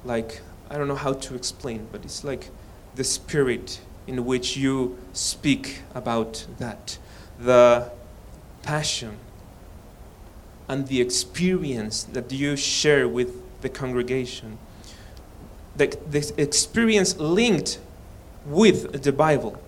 like 0.03 0.41
I 0.71 0.77
don't 0.77 0.87
know 0.87 0.95
how 0.95 1.13
to 1.13 1.35
explain, 1.35 1.87
but 1.91 2.05
it's 2.05 2.23
like 2.23 2.49
the 2.95 3.03
spirit 3.03 3.81
in 4.07 4.25
which 4.25 4.55
you 4.55 4.97
speak 5.11 5.81
about 5.93 6.47
that, 6.59 6.97
the 7.37 7.91
passion 8.63 9.17
and 10.71 10.87
the 10.87 11.01
experience 11.01 12.03
that 12.03 12.31
you 12.31 12.55
share 12.55 13.05
with 13.05 13.41
the 13.59 13.67
congregation, 13.67 14.57
the, 15.75 15.87
the 16.09 16.33
experience 16.37 17.17
linked 17.17 17.77
with 18.45 19.03
the 19.03 19.11
Bible. 19.11 19.61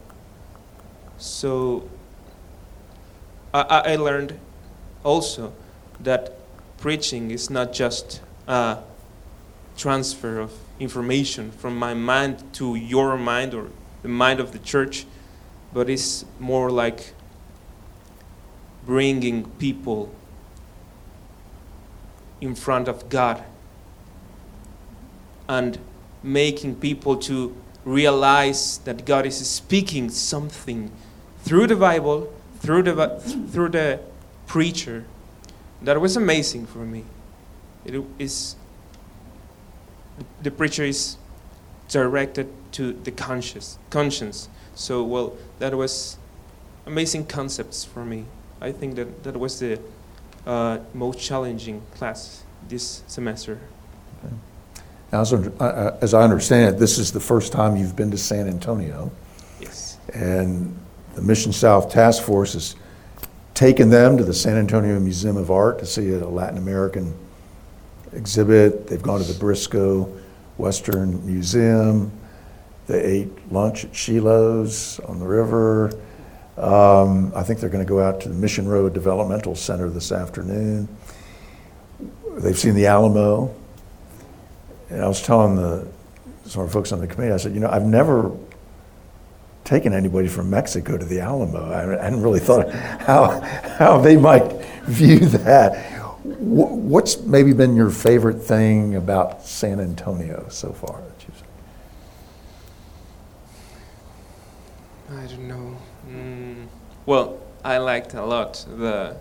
So 1.17 1.89
I, 3.53 3.61
I 3.61 3.95
learned 3.97 4.39
also 5.03 5.51
that 5.99 6.37
preaching 6.77 7.31
is 7.31 7.49
not 7.49 7.73
just 7.73 8.21
a 8.47 8.77
transfer 9.75 10.39
of 10.39 10.53
information 10.79 11.51
from 11.51 11.77
my 11.77 11.93
mind 11.93 12.41
to 12.53 12.75
your 12.75 13.17
mind 13.17 13.53
or 13.53 13.67
the 14.03 14.07
mind 14.07 14.39
of 14.39 14.53
the 14.53 14.59
church, 14.59 15.05
but 15.73 15.89
it's 15.89 16.23
more 16.39 16.71
like 16.71 17.13
bringing 18.85 19.43
people 19.59 20.09
in 22.43 22.55
front 22.55 22.87
of 22.89 23.07
God 23.09 23.43
and 25.47 25.79
making 26.21 26.75
people 26.75 27.15
to 27.15 27.55
realize 27.85 28.79
that 28.79 29.05
God 29.05 29.25
is 29.25 29.47
speaking 29.49 30.09
something 30.09 30.91
through 31.39 31.67
the 31.67 31.75
Bible, 31.75 32.33
through 32.59 32.83
the, 32.83 33.19
through 33.51 33.69
the 33.69 33.99
preacher. 34.45 35.05
That 35.81 35.99
was 35.99 36.17
amazing 36.17 36.65
for 36.65 36.79
me. 36.79 37.05
It 37.85 38.03
is 38.19 38.55
the 40.41 40.51
preacher 40.51 40.83
is 40.83 41.17
directed 41.89 42.47
to 42.73 42.93
the 42.93 43.11
conscious 43.11 43.77
conscience. 43.89 44.47
So 44.75 45.03
well, 45.03 45.35
that 45.59 45.75
was 45.75 46.17
amazing 46.85 47.25
concepts 47.25 47.83
for 47.83 48.05
me. 48.05 48.25
I 48.61 48.71
think 48.71 48.95
that 48.95 49.23
that 49.23 49.37
was 49.37 49.59
the 49.59 49.79
uh, 50.45 50.79
most 50.93 51.19
challenging 51.19 51.81
class 51.95 52.43
this 52.67 53.03
semester. 53.07 53.59
Now, 55.11 55.21
as, 55.21 55.31
uh, 55.31 55.97
as 56.01 56.13
I 56.13 56.23
understand 56.23 56.75
it, 56.75 56.79
this 56.79 56.97
is 56.97 57.11
the 57.11 57.19
first 57.19 57.51
time 57.51 57.75
you've 57.77 57.95
been 57.95 58.11
to 58.11 58.17
San 58.17 58.47
Antonio. 58.47 59.11
Yes. 59.59 59.99
And 60.13 60.77
the 61.13 61.21
Mission 61.21 61.53
South 61.53 61.91
Task 61.91 62.23
Force 62.23 62.53
has 62.53 62.75
taken 63.53 63.89
them 63.89 64.17
to 64.17 64.23
the 64.23 64.33
San 64.33 64.57
Antonio 64.57 64.99
Museum 64.99 65.37
of 65.37 65.51
Art 65.51 65.77
to 65.79 65.85
see 65.85 66.11
a 66.13 66.27
Latin 66.27 66.57
American 66.57 67.13
exhibit. 68.13 68.87
They've 68.87 69.01
gone 69.01 69.19
to 69.19 69.31
the 69.31 69.37
Briscoe 69.37 70.05
Western 70.57 71.23
Museum. 71.25 72.11
They 72.87 73.01
ate 73.03 73.51
lunch 73.51 73.85
at 73.85 73.91
Schilo's 73.91 74.99
on 75.01 75.19
the 75.19 75.27
river. 75.27 75.93
Um, 76.57 77.31
I 77.35 77.43
think 77.43 77.59
they're 77.59 77.69
going 77.69 77.83
to 77.83 77.89
go 77.89 78.01
out 78.01 78.21
to 78.21 78.29
the 78.29 78.35
Mission 78.35 78.67
Road 78.67 78.93
Developmental 78.93 79.55
Center 79.55 79.89
this 79.89 80.11
afternoon. 80.11 80.87
They've 82.37 82.57
seen 82.57 82.75
the 82.75 82.87
Alamo. 82.87 83.53
And 84.89 85.01
I 85.01 85.07
was 85.07 85.21
telling 85.21 85.55
the 85.55 85.87
some 86.45 86.67
folks 86.69 86.91
on 86.91 86.99
the 86.99 87.07
committee, 87.07 87.31
I 87.31 87.37
said, 87.37 87.53
you 87.53 87.59
know, 87.59 87.69
I've 87.69 87.85
never 87.85 88.31
taken 89.63 89.93
anybody 89.93 90.27
from 90.27 90.49
Mexico 90.49 90.97
to 90.97 91.05
the 91.05 91.21
Alamo. 91.21 91.73
I 91.73 92.03
hadn't 92.03 92.21
really 92.21 92.39
thought 92.39 92.69
how, 92.71 93.39
how 93.39 93.97
they 93.99 94.17
might 94.17 94.51
view 94.83 95.19
that. 95.19 95.77
What's 96.23 97.19
maybe 97.21 97.53
been 97.53 97.75
your 97.75 97.89
favorite 97.89 98.41
thing 98.41 98.95
about 98.95 99.43
San 99.43 99.79
Antonio 99.79 100.47
so 100.49 100.73
far? 100.73 101.01
I 105.09 105.25
don't 105.27 105.47
know. 105.47 105.77
Well, 107.05 107.39
I 107.63 107.77
liked 107.77 108.13
a 108.13 108.25
lot 108.25 108.65
the. 108.67 109.17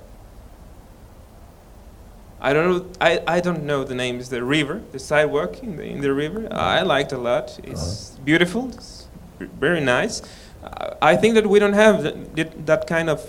I 2.40 2.53
don't 2.53 2.68
know. 2.68 2.87
I, 3.01 3.23
I 3.27 3.40
don't 3.40 3.62
know 3.64 3.85
the 3.85 3.95
names. 3.95 4.29
The 4.29 4.42
river, 4.42 4.83
the 4.90 4.99
sidewalk 4.99 5.62
in 5.62 5.77
the, 5.77 5.85
in 5.85 6.01
the 6.01 6.12
river. 6.12 6.49
I 6.51 6.83
liked 6.83 7.12
a 7.12 7.18
lot. 7.18 7.59
It's 7.62 8.18
beautiful. 8.25 8.68
It's 8.71 9.07
very 9.38 9.81
nice. 9.81 10.23
Uh, 10.62 10.95
I 11.01 11.16
think 11.16 11.35
that 11.35 11.47
we 11.47 11.59
don't 11.59 11.73
have 11.73 12.03
that, 12.03 12.66
that 12.66 12.87
kind 12.87 13.11
of 13.11 13.29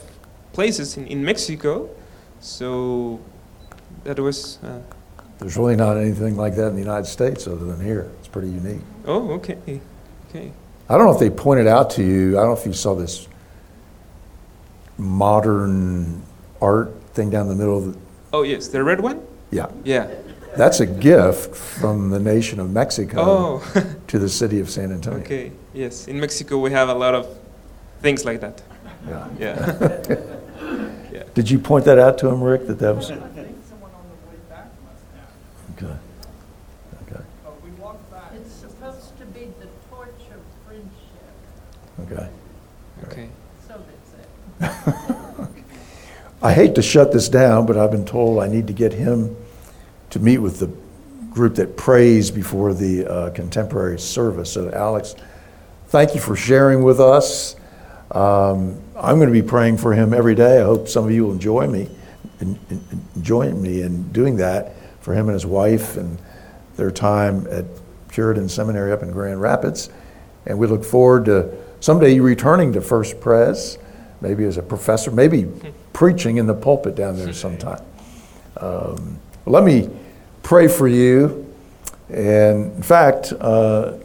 places 0.51 0.97
in, 0.97 1.07
in 1.07 1.23
Mexico, 1.23 1.89
so 2.39 3.19
that 4.03 4.19
was. 4.19 4.57
Uh, 4.63 4.79
There's 5.39 5.57
really 5.57 5.75
not 5.75 5.97
anything 5.97 6.35
like 6.35 6.55
that 6.55 6.67
in 6.67 6.73
the 6.73 6.81
United 6.81 7.07
States 7.07 7.47
other 7.47 7.65
than 7.65 7.83
here. 7.83 8.11
It's 8.19 8.27
pretty 8.27 8.49
unique. 8.49 8.81
Oh, 9.05 9.31
okay, 9.33 9.57
okay. 10.29 10.51
I 10.89 10.97
don't 10.97 11.05
know 11.05 11.13
if 11.13 11.19
they 11.19 11.29
pointed 11.29 11.67
out 11.67 11.89
to 11.91 12.03
you. 12.03 12.37
I 12.37 12.41
don't 12.41 12.53
know 12.53 12.59
if 12.59 12.65
you 12.65 12.73
saw 12.73 12.95
this 12.95 13.27
modern 14.97 16.23
art 16.61 16.93
thing 17.13 17.29
down 17.29 17.47
the 17.47 17.55
middle 17.55 17.77
of 17.77 17.93
the. 17.93 17.99
Oh 18.31 18.43
yes, 18.43 18.67
the 18.67 18.83
red 18.83 18.99
one. 18.99 19.25
Yeah. 19.51 19.67
Yeah. 19.83 20.09
That's 20.55 20.79
a 20.79 20.85
gift 20.85 21.55
from 21.55 22.09
the 22.09 22.19
nation 22.19 22.59
of 22.59 22.71
Mexico 22.71 23.21
oh. 23.21 23.95
to 24.07 24.19
the 24.19 24.29
city 24.29 24.59
of 24.59 24.69
San 24.69 24.91
Antonio. 24.91 25.19
Okay. 25.19 25.51
Yes. 25.73 26.07
In 26.07 26.19
Mexico, 26.19 26.59
we 26.59 26.71
have 26.71 26.89
a 26.89 26.93
lot 26.93 27.15
of 27.15 27.27
things 28.01 28.23
like 28.25 28.41
that. 28.41 28.61
Yeah. 29.07 29.27
Yeah. 29.39 30.17
yeah. 31.11 31.23
Did 31.33 31.49
you 31.49 31.59
point 31.59 31.85
that 31.85 31.97
out 31.97 32.17
to 32.19 32.27
him, 32.27 32.41
Rick? 32.41 32.67
That 32.67 32.79
that 32.79 32.95
was. 32.95 33.11
I 33.11 33.15
think 33.15 33.57
someone 33.67 33.91
on 33.91 34.05
the 34.09 34.29
way 34.29 34.37
back 34.49 34.67
must 34.85 35.03
have. 35.13 35.91
Okay. 35.91 35.97
Okay. 37.11 37.23
But 37.43 37.63
we 37.63 37.71
walked 37.71 38.09
back. 38.11 38.31
It's 38.35 38.53
supposed 38.53 39.17
to 39.17 39.25
be 39.25 39.51
the 39.59 39.67
torch 39.89 40.09
of 40.33 40.41
friendship. 40.65 40.91
Okay. 42.01 42.29
Okay. 43.05 43.29
So 43.67 43.81
that's 44.59 44.71
it. 44.71 44.72
I 46.41 46.53
hate 46.53 46.75
to 46.75 46.81
shut 46.81 47.11
this 47.11 47.29
down, 47.29 47.65
but 47.65 47.77
I've 47.77 47.91
been 47.91 48.05
told 48.05 48.43
I 48.43 48.47
need 48.47 48.67
to 48.67 48.73
get 48.73 48.93
him 48.93 49.35
to 50.09 50.19
meet 50.19 50.39
with 50.39 50.59
the 50.59 50.69
group 51.33 51.55
that 51.55 51.75
prays 51.75 52.29
before 52.29 52.73
the 52.73 53.05
uh, 53.09 53.29
contemporary 53.31 53.99
service. 53.99 54.53
So, 54.53 54.69
Alex, 54.71 55.15
thank 55.87 56.13
you 56.13 56.21
for 56.21 56.35
sharing 56.35 56.83
with 56.83 56.99
us. 56.99 57.55
Um, 58.11 58.79
I'm 58.95 59.15
going 59.15 59.27
to 59.27 59.33
be 59.33 59.41
praying 59.41 59.77
for 59.77 59.93
him 59.93 60.13
every 60.13 60.35
day. 60.35 60.59
I 60.59 60.63
hope 60.63 60.87
some 60.87 61.05
of 61.05 61.11
you 61.11 61.25
will 61.25 61.31
enjoy 61.31 61.67
me, 61.67 61.89
enjoy 63.15 63.51
me 63.51 63.81
in 63.81 64.11
doing 64.11 64.37
that 64.37 64.75
for 65.01 65.13
him 65.13 65.27
and 65.27 65.33
his 65.33 65.45
wife 65.45 65.97
and 65.97 66.17
their 66.75 66.91
time 66.91 67.47
at 67.49 67.65
Puritan 68.09 68.47
Seminary 68.47 68.91
up 68.91 69.01
in 69.01 69.11
Grand 69.11 69.41
Rapids. 69.41 69.89
And 70.45 70.59
we 70.59 70.67
look 70.67 70.83
forward 70.83 71.25
to 71.25 71.57
someday 71.79 72.13
you 72.13 72.21
returning 72.21 72.73
to 72.73 72.81
First 72.81 73.19
Pres, 73.19 73.77
maybe 74.23 74.45
as 74.45 74.57
a 74.57 74.63
professor, 74.63 75.11
maybe 75.11 75.47
preaching 75.91 76.37
in 76.37 76.47
the 76.47 76.53
pulpit 76.53 76.95
down 76.95 77.17
there 77.17 77.33
sometime. 77.33 77.83
Um, 78.57 79.19
let 79.45 79.63
me 79.63 79.89
pray 80.41 80.67
for 80.67 80.87
you. 80.87 81.53
And 82.09 82.75
in 82.75 82.81
fact, 82.81 83.33
uh, 83.39 83.97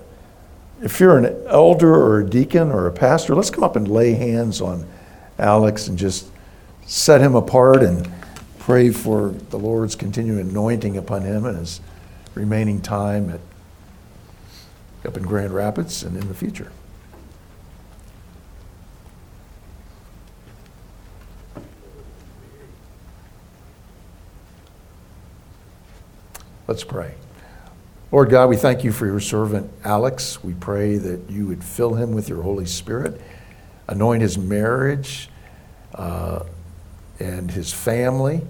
if 0.83 1.00
you're 1.00 1.18
an 1.18 1.46
elder 1.46 1.94
or 1.94 2.20
a 2.20 2.28
deacon 2.28 2.70
or 2.70 2.87
a 2.88 2.92
pastor, 2.92 3.35
let's 3.35 3.50
come 3.50 3.64
up 3.64 3.76
and 3.76 3.88
lay 3.88 4.12
hands 4.14 4.61
on 4.61 4.87
Alex 5.38 5.88
and 5.88 5.96
just 5.96 6.26
set 6.85 7.20
him 7.20 7.35
apart 7.35 7.83
and 7.83 8.11
pray 8.59 8.90
for 8.90 9.31
the 9.50 9.59
Lord's 9.59 9.94
continued 9.94 10.44
anointing 10.44 10.96
upon 10.96 11.22
him 11.22 11.44
and 11.44 11.59
his 11.59 11.81
remaining 12.35 12.81
time 12.81 13.31
at, 13.31 13.40
up 15.07 15.16
in 15.16 15.22
Grand 15.22 15.52
Rapids 15.52 16.02
and 16.02 16.16
in 16.16 16.28
the 16.28 16.35
future. 16.35 16.72
Let's 26.68 26.85
pray. 26.85 27.14
Lord 28.12 28.28
God, 28.28 28.50
we 28.50 28.57
thank 28.57 28.85
you 28.85 28.92
for 28.92 29.07
your 29.07 29.20
servant 29.20 29.72
Alex. 29.85 30.44
We 30.44 30.52
pray 30.52 30.98
that 30.98 31.31
you 31.31 31.46
would 31.46 31.64
fill 31.64 31.94
him 31.94 32.12
with 32.12 32.28
your 32.28 32.42
Holy 32.42 32.66
Spirit, 32.66 33.18
anoint 33.88 34.20
his 34.20 34.37
marriage 34.37 35.31
uh, 35.94 36.44
and 37.18 37.50
his 37.50 37.72
family, 37.72 38.42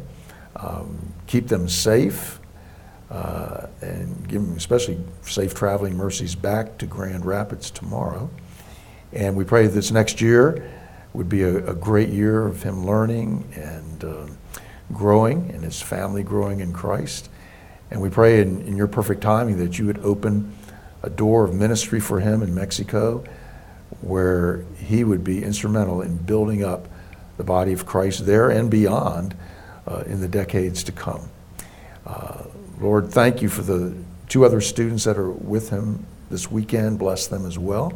um, 0.56 1.14
keep 1.28 1.46
them 1.46 1.68
safe, 1.68 2.40
uh, 3.08 3.68
and 3.82 4.26
give 4.26 4.42
them 4.42 4.56
especially 4.56 4.98
safe 5.22 5.54
traveling 5.54 5.96
mercies 5.96 6.34
back 6.34 6.76
to 6.78 6.86
Grand 6.86 7.24
Rapids 7.24 7.70
tomorrow. 7.70 8.28
And 9.12 9.36
we 9.36 9.44
pray 9.44 9.68
this 9.68 9.92
next 9.92 10.20
year 10.20 10.68
would 11.12 11.28
be 11.28 11.44
a, 11.44 11.68
a 11.68 11.74
great 11.74 12.08
year 12.08 12.48
of 12.48 12.64
him 12.64 12.84
learning 12.84 13.48
and 13.54 14.02
uh, 14.02 14.26
growing, 14.92 15.50
and 15.50 15.62
his 15.62 15.80
family 15.80 16.24
growing 16.24 16.58
in 16.58 16.72
Christ. 16.72 17.30
And 17.90 18.00
we 18.00 18.10
pray 18.10 18.40
in, 18.40 18.60
in 18.62 18.76
your 18.76 18.86
perfect 18.86 19.22
timing 19.22 19.58
that 19.58 19.78
you 19.78 19.86
would 19.86 19.98
open 20.00 20.54
a 21.02 21.10
door 21.10 21.44
of 21.44 21.54
ministry 21.54 22.00
for 22.00 22.20
him 22.20 22.42
in 22.42 22.54
Mexico 22.54 23.24
where 24.00 24.64
he 24.76 25.04
would 25.04 25.24
be 25.24 25.42
instrumental 25.42 26.02
in 26.02 26.16
building 26.18 26.62
up 26.62 26.88
the 27.36 27.44
body 27.44 27.72
of 27.72 27.86
Christ 27.86 28.26
there 28.26 28.50
and 28.50 28.70
beyond 28.70 29.34
uh, 29.86 30.02
in 30.06 30.20
the 30.20 30.28
decades 30.28 30.84
to 30.84 30.92
come. 30.92 31.28
Uh, 32.06 32.44
Lord, 32.80 33.10
thank 33.10 33.42
you 33.42 33.48
for 33.48 33.62
the 33.62 33.96
two 34.28 34.44
other 34.44 34.60
students 34.60 35.04
that 35.04 35.16
are 35.16 35.30
with 35.30 35.70
him 35.70 36.04
this 36.30 36.50
weekend. 36.50 36.98
Bless 36.98 37.26
them 37.26 37.46
as 37.46 37.58
well. 37.58 37.92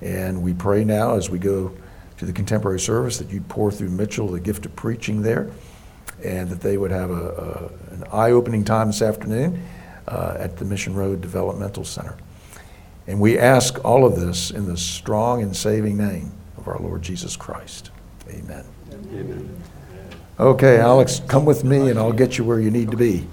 And 0.00 0.42
we 0.42 0.54
pray 0.54 0.84
now 0.84 1.16
as 1.16 1.28
we 1.28 1.38
go 1.38 1.72
to 2.16 2.24
the 2.24 2.32
contemporary 2.32 2.80
service 2.80 3.18
that 3.18 3.30
you'd 3.30 3.48
pour 3.48 3.70
through 3.70 3.90
Mitchell 3.90 4.28
the 4.28 4.40
gift 4.40 4.66
of 4.66 4.74
preaching 4.76 5.22
there 5.22 5.50
and 6.24 6.48
that 6.50 6.60
they 6.60 6.76
would 6.76 6.90
have 6.90 7.10
a, 7.10 7.70
a 7.92 7.94
an 7.94 8.04
eye-opening 8.12 8.64
time 8.64 8.88
this 8.88 9.02
afternoon 9.02 9.62
uh, 10.08 10.36
at 10.38 10.56
the 10.56 10.64
Mission 10.64 10.94
Road 10.94 11.20
Developmental 11.20 11.84
Center. 11.84 12.16
And 13.06 13.20
we 13.20 13.38
ask 13.38 13.84
all 13.84 14.04
of 14.04 14.18
this 14.18 14.50
in 14.50 14.66
the 14.66 14.76
strong 14.76 15.42
and 15.42 15.56
saving 15.56 15.96
name 15.96 16.32
of 16.56 16.68
our 16.68 16.78
Lord 16.78 17.02
Jesus 17.02 17.36
Christ. 17.36 17.90
Amen. 18.28 18.64
Amen. 19.12 19.62
Okay, 20.38 20.78
Alex, 20.78 21.20
come 21.26 21.44
with 21.44 21.64
me 21.64 21.90
and 21.90 21.98
I'll 21.98 22.12
get 22.12 22.38
you 22.38 22.44
where 22.44 22.60
you 22.60 22.70
need 22.70 22.90
to 22.90 22.96
be. 22.96 23.26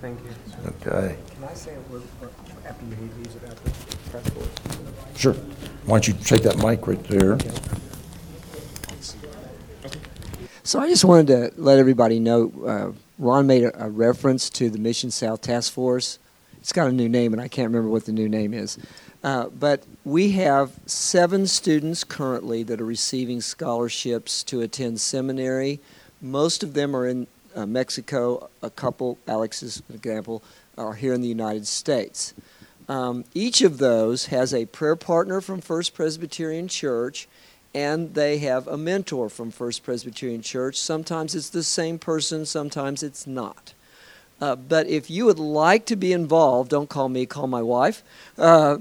Thank 0.00 0.18
you. 0.24 0.30
Okay. 0.66 1.16
Can 1.34 1.44
I 1.44 1.54
say 1.54 1.74
a 1.74 1.92
word 1.92 2.02
after 2.66 2.84
you 2.86 2.96
leave 3.00 3.24
these 3.24 3.36
about 3.36 3.56
the 3.64 3.70
press 4.10 4.30
board? 4.30 4.48
Sure. 5.14 5.34
Why 5.84 5.98
don't 5.98 6.08
you 6.08 6.14
take 6.14 6.42
that 6.42 6.58
mic 6.58 6.86
right 6.86 7.02
there? 7.04 7.38
So 10.64 10.78
I 10.80 10.88
just 10.88 11.04
wanted 11.04 11.26
to 11.28 11.52
let 11.56 11.78
everybody 11.78 12.20
know 12.20 12.52
uh, 12.66 12.92
Ron 13.18 13.46
made 13.46 13.64
a, 13.64 13.86
a 13.86 13.90
reference 13.90 14.48
to 14.50 14.70
the 14.70 14.78
Mission 14.78 15.10
South 15.10 15.40
Task 15.42 15.72
Force. 15.72 16.18
It's 16.60 16.72
got 16.72 16.88
a 16.88 16.92
new 16.92 17.08
name, 17.08 17.32
and 17.32 17.42
I 17.42 17.48
can't 17.48 17.68
remember 17.68 17.88
what 17.88 18.04
the 18.04 18.12
new 18.12 18.28
name 18.28 18.54
is. 18.54 18.78
Uh, 19.24 19.48
but 19.48 19.84
we 20.04 20.32
have 20.32 20.72
seven 20.86 21.46
students 21.46 22.04
currently 22.04 22.62
that 22.64 22.80
are 22.80 22.84
receiving 22.84 23.40
scholarships 23.40 24.42
to 24.44 24.60
attend 24.60 25.00
seminary. 25.00 25.80
Most 26.20 26.62
of 26.62 26.74
them 26.74 26.94
are 26.94 27.06
in 27.06 27.26
uh, 27.54 27.66
Mexico. 27.66 28.48
A 28.62 28.70
couple, 28.70 29.18
Alex 29.26 29.62
is 29.62 29.82
an 29.88 29.96
example, 29.96 30.42
are 30.78 30.94
here 30.94 31.12
in 31.12 31.20
the 31.20 31.28
United 31.28 31.66
States. 31.66 32.34
Um, 32.88 33.24
each 33.34 33.62
of 33.62 33.78
those 33.78 34.26
has 34.26 34.52
a 34.52 34.66
prayer 34.66 34.96
partner 34.96 35.40
from 35.40 35.60
First 35.60 35.94
Presbyterian 35.94 36.68
Church, 36.68 37.28
and 37.74 38.14
they 38.14 38.38
have 38.38 38.68
a 38.68 38.76
mentor 38.76 39.28
from 39.28 39.50
First 39.50 39.82
Presbyterian 39.82 40.42
Church. 40.42 40.76
Sometimes 40.76 41.34
it's 41.34 41.50
the 41.50 41.62
same 41.62 41.98
person, 41.98 42.44
sometimes 42.44 43.02
it's 43.02 43.26
not. 43.26 43.74
Uh, 44.40 44.56
but 44.56 44.86
if 44.88 45.08
you 45.08 45.24
would 45.24 45.38
like 45.38 45.86
to 45.86 45.96
be 45.96 46.12
involved, 46.12 46.70
don't 46.70 46.88
call 46.88 47.08
me, 47.08 47.24
call 47.26 47.46
my 47.46 47.62
wife. 47.62 48.02
Uh, 48.36 48.78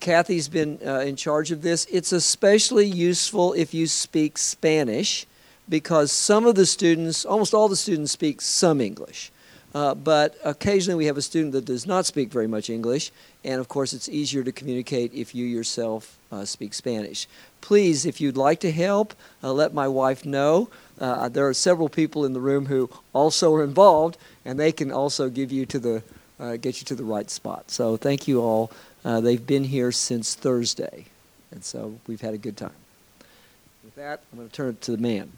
Kathy's 0.00 0.48
been 0.48 0.78
uh, 0.84 1.00
in 1.00 1.16
charge 1.16 1.50
of 1.50 1.62
this. 1.62 1.86
It's 1.90 2.12
especially 2.12 2.86
useful 2.86 3.52
if 3.52 3.72
you 3.72 3.86
speak 3.86 4.38
Spanish 4.38 5.26
because 5.68 6.12
some 6.12 6.46
of 6.46 6.54
the 6.54 6.66
students, 6.66 7.24
almost 7.24 7.54
all 7.54 7.68
the 7.68 7.76
students, 7.76 8.12
speak 8.12 8.40
some 8.40 8.80
English. 8.80 9.30
Uh, 9.74 9.94
but 9.94 10.36
occasionally 10.44 10.96
we 10.96 11.06
have 11.06 11.18
a 11.18 11.22
student 11.22 11.52
that 11.52 11.64
does 11.64 11.86
not 11.86 12.06
speak 12.06 12.30
very 12.30 12.46
much 12.46 12.70
English, 12.70 13.12
and 13.44 13.60
of 13.60 13.68
course 13.68 13.92
it's 13.92 14.08
easier 14.08 14.42
to 14.42 14.50
communicate 14.52 15.12
if 15.12 15.34
you 15.34 15.44
yourself 15.44 16.16
uh, 16.32 16.44
speak 16.44 16.72
Spanish. 16.72 17.26
Please, 17.60 18.06
if 18.06 18.20
you'd 18.20 18.36
like 18.36 18.60
to 18.60 18.72
help, 18.72 19.14
uh, 19.42 19.52
let 19.52 19.74
my 19.74 19.86
wife 19.86 20.24
know. 20.24 20.70
Uh, 20.98 21.28
there 21.28 21.46
are 21.46 21.54
several 21.54 21.88
people 21.88 22.24
in 22.24 22.32
the 22.32 22.40
room 22.40 22.66
who 22.66 22.88
also 23.12 23.54
are 23.54 23.62
involved, 23.62 24.16
and 24.44 24.58
they 24.58 24.72
can 24.72 24.90
also 24.90 25.28
give 25.28 25.52
you 25.52 25.66
to 25.66 25.78
the, 25.78 26.02
uh, 26.40 26.56
get 26.56 26.80
you 26.80 26.84
to 26.86 26.94
the 26.94 27.04
right 27.04 27.30
spot. 27.30 27.70
So 27.70 27.96
thank 27.96 28.26
you 28.26 28.40
all. 28.40 28.70
Uh, 29.04 29.20
they've 29.20 29.46
been 29.46 29.64
here 29.64 29.92
since 29.92 30.34
Thursday, 30.34 31.04
and 31.50 31.62
so 31.62 31.98
we've 32.06 32.20
had 32.20 32.34
a 32.34 32.38
good 32.38 32.56
time. 32.56 32.72
With 33.84 33.94
that, 33.96 34.22
I'm 34.32 34.38
going 34.38 34.48
to 34.48 34.54
turn 34.54 34.70
it 34.70 34.80
to 34.82 34.92
the 34.92 34.98
man. 34.98 35.32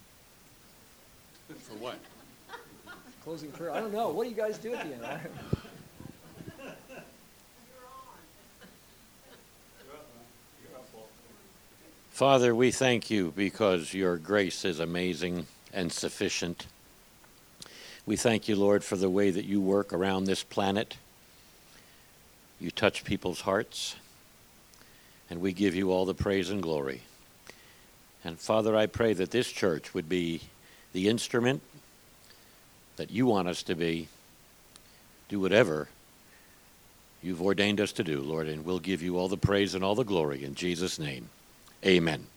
For 1.59 1.75
what? 1.75 1.97
Closing 3.23 3.51
prayer. 3.51 3.71
I 3.71 3.79
don't 3.79 3.93
know. 3.93 4.09
What 4.09 4.23
do 4.23 4.29
you 4.31 4.35
guys 4.35 4.57
do 4.57 4.73
at 4.73 4.87
the 4.87 4.95
end? 4.95 5.05
Father, 12.09 12.53
we 12.53 12.71
thank 12.71 13.09
you 13.09 13.31
because 13.35 13.93
your 13.93 14.17
grace 14.17 14.65
is 14.65 14.79
amazing 14.79 15.45
and 15.73 15.91
sufficient. 15.91 16.65
We 18.05 18.15
thank 18.15 18.47
you, 18.47 18.55
Lord, 18.55 18.83
for 18.83 18.95
the 18.95 19.09
way 19.09 19.29
that 19.29 19.45
you 19.45 19.61
work 19.61 19.93
around 19.93 20.25
this 20.25 20.43
planet. 20.43 20.97
You 22.59 22.69
touch 22.69 23.03
people's 23.03 23.41
hearts, 23.41 23.95
and 25.29 25.41
we 25.41 25.53
give 25.53 25.73
you 25.73 25.91
all 25.91 26.05
the 26.05 26.13
praise 26.13 26.49
and 26.49 26.61
glory. 26.61 27.01
And 28.23 28.39
Father, 28.39 28.75
I 28.75 28.85
pray 28.85 29.13
that 29.13 29.31
this 29.31 29.51
church 29.51 29.93
would 29.93 30.09
be 30.09 30.41
the 30.93 31.07
instrument 31.07 31.61
that 33.01 33.09
you 33.09 33.25
want 33.25 33.47
us 33.47 33.63
to 33.63 33.73
be. 33.73 34.07
Do 35.27 35.39
whatever 35.39 35.87
you've 37.23 37.41
ordained 37.41 37.81
us 37.81 37.91
to 37.93 38.03
do, 38.03 38.21
Lord, 38.21 38.47
and 38.47 38.63
we'll 38.63 38.77
give 38.77 39.01
you 39.01 39.17
all 39.17 39.27
the 39.27 39.37
praise 39.37 39.73
and 39.73 39.83
all 39.83 39.95
the 39.95 40.03
glory 40.03 40.43
in 40.43 40.53
Jesus' 40.53 40.99
name. 40.99 41.27
Amen. 41.83 42.27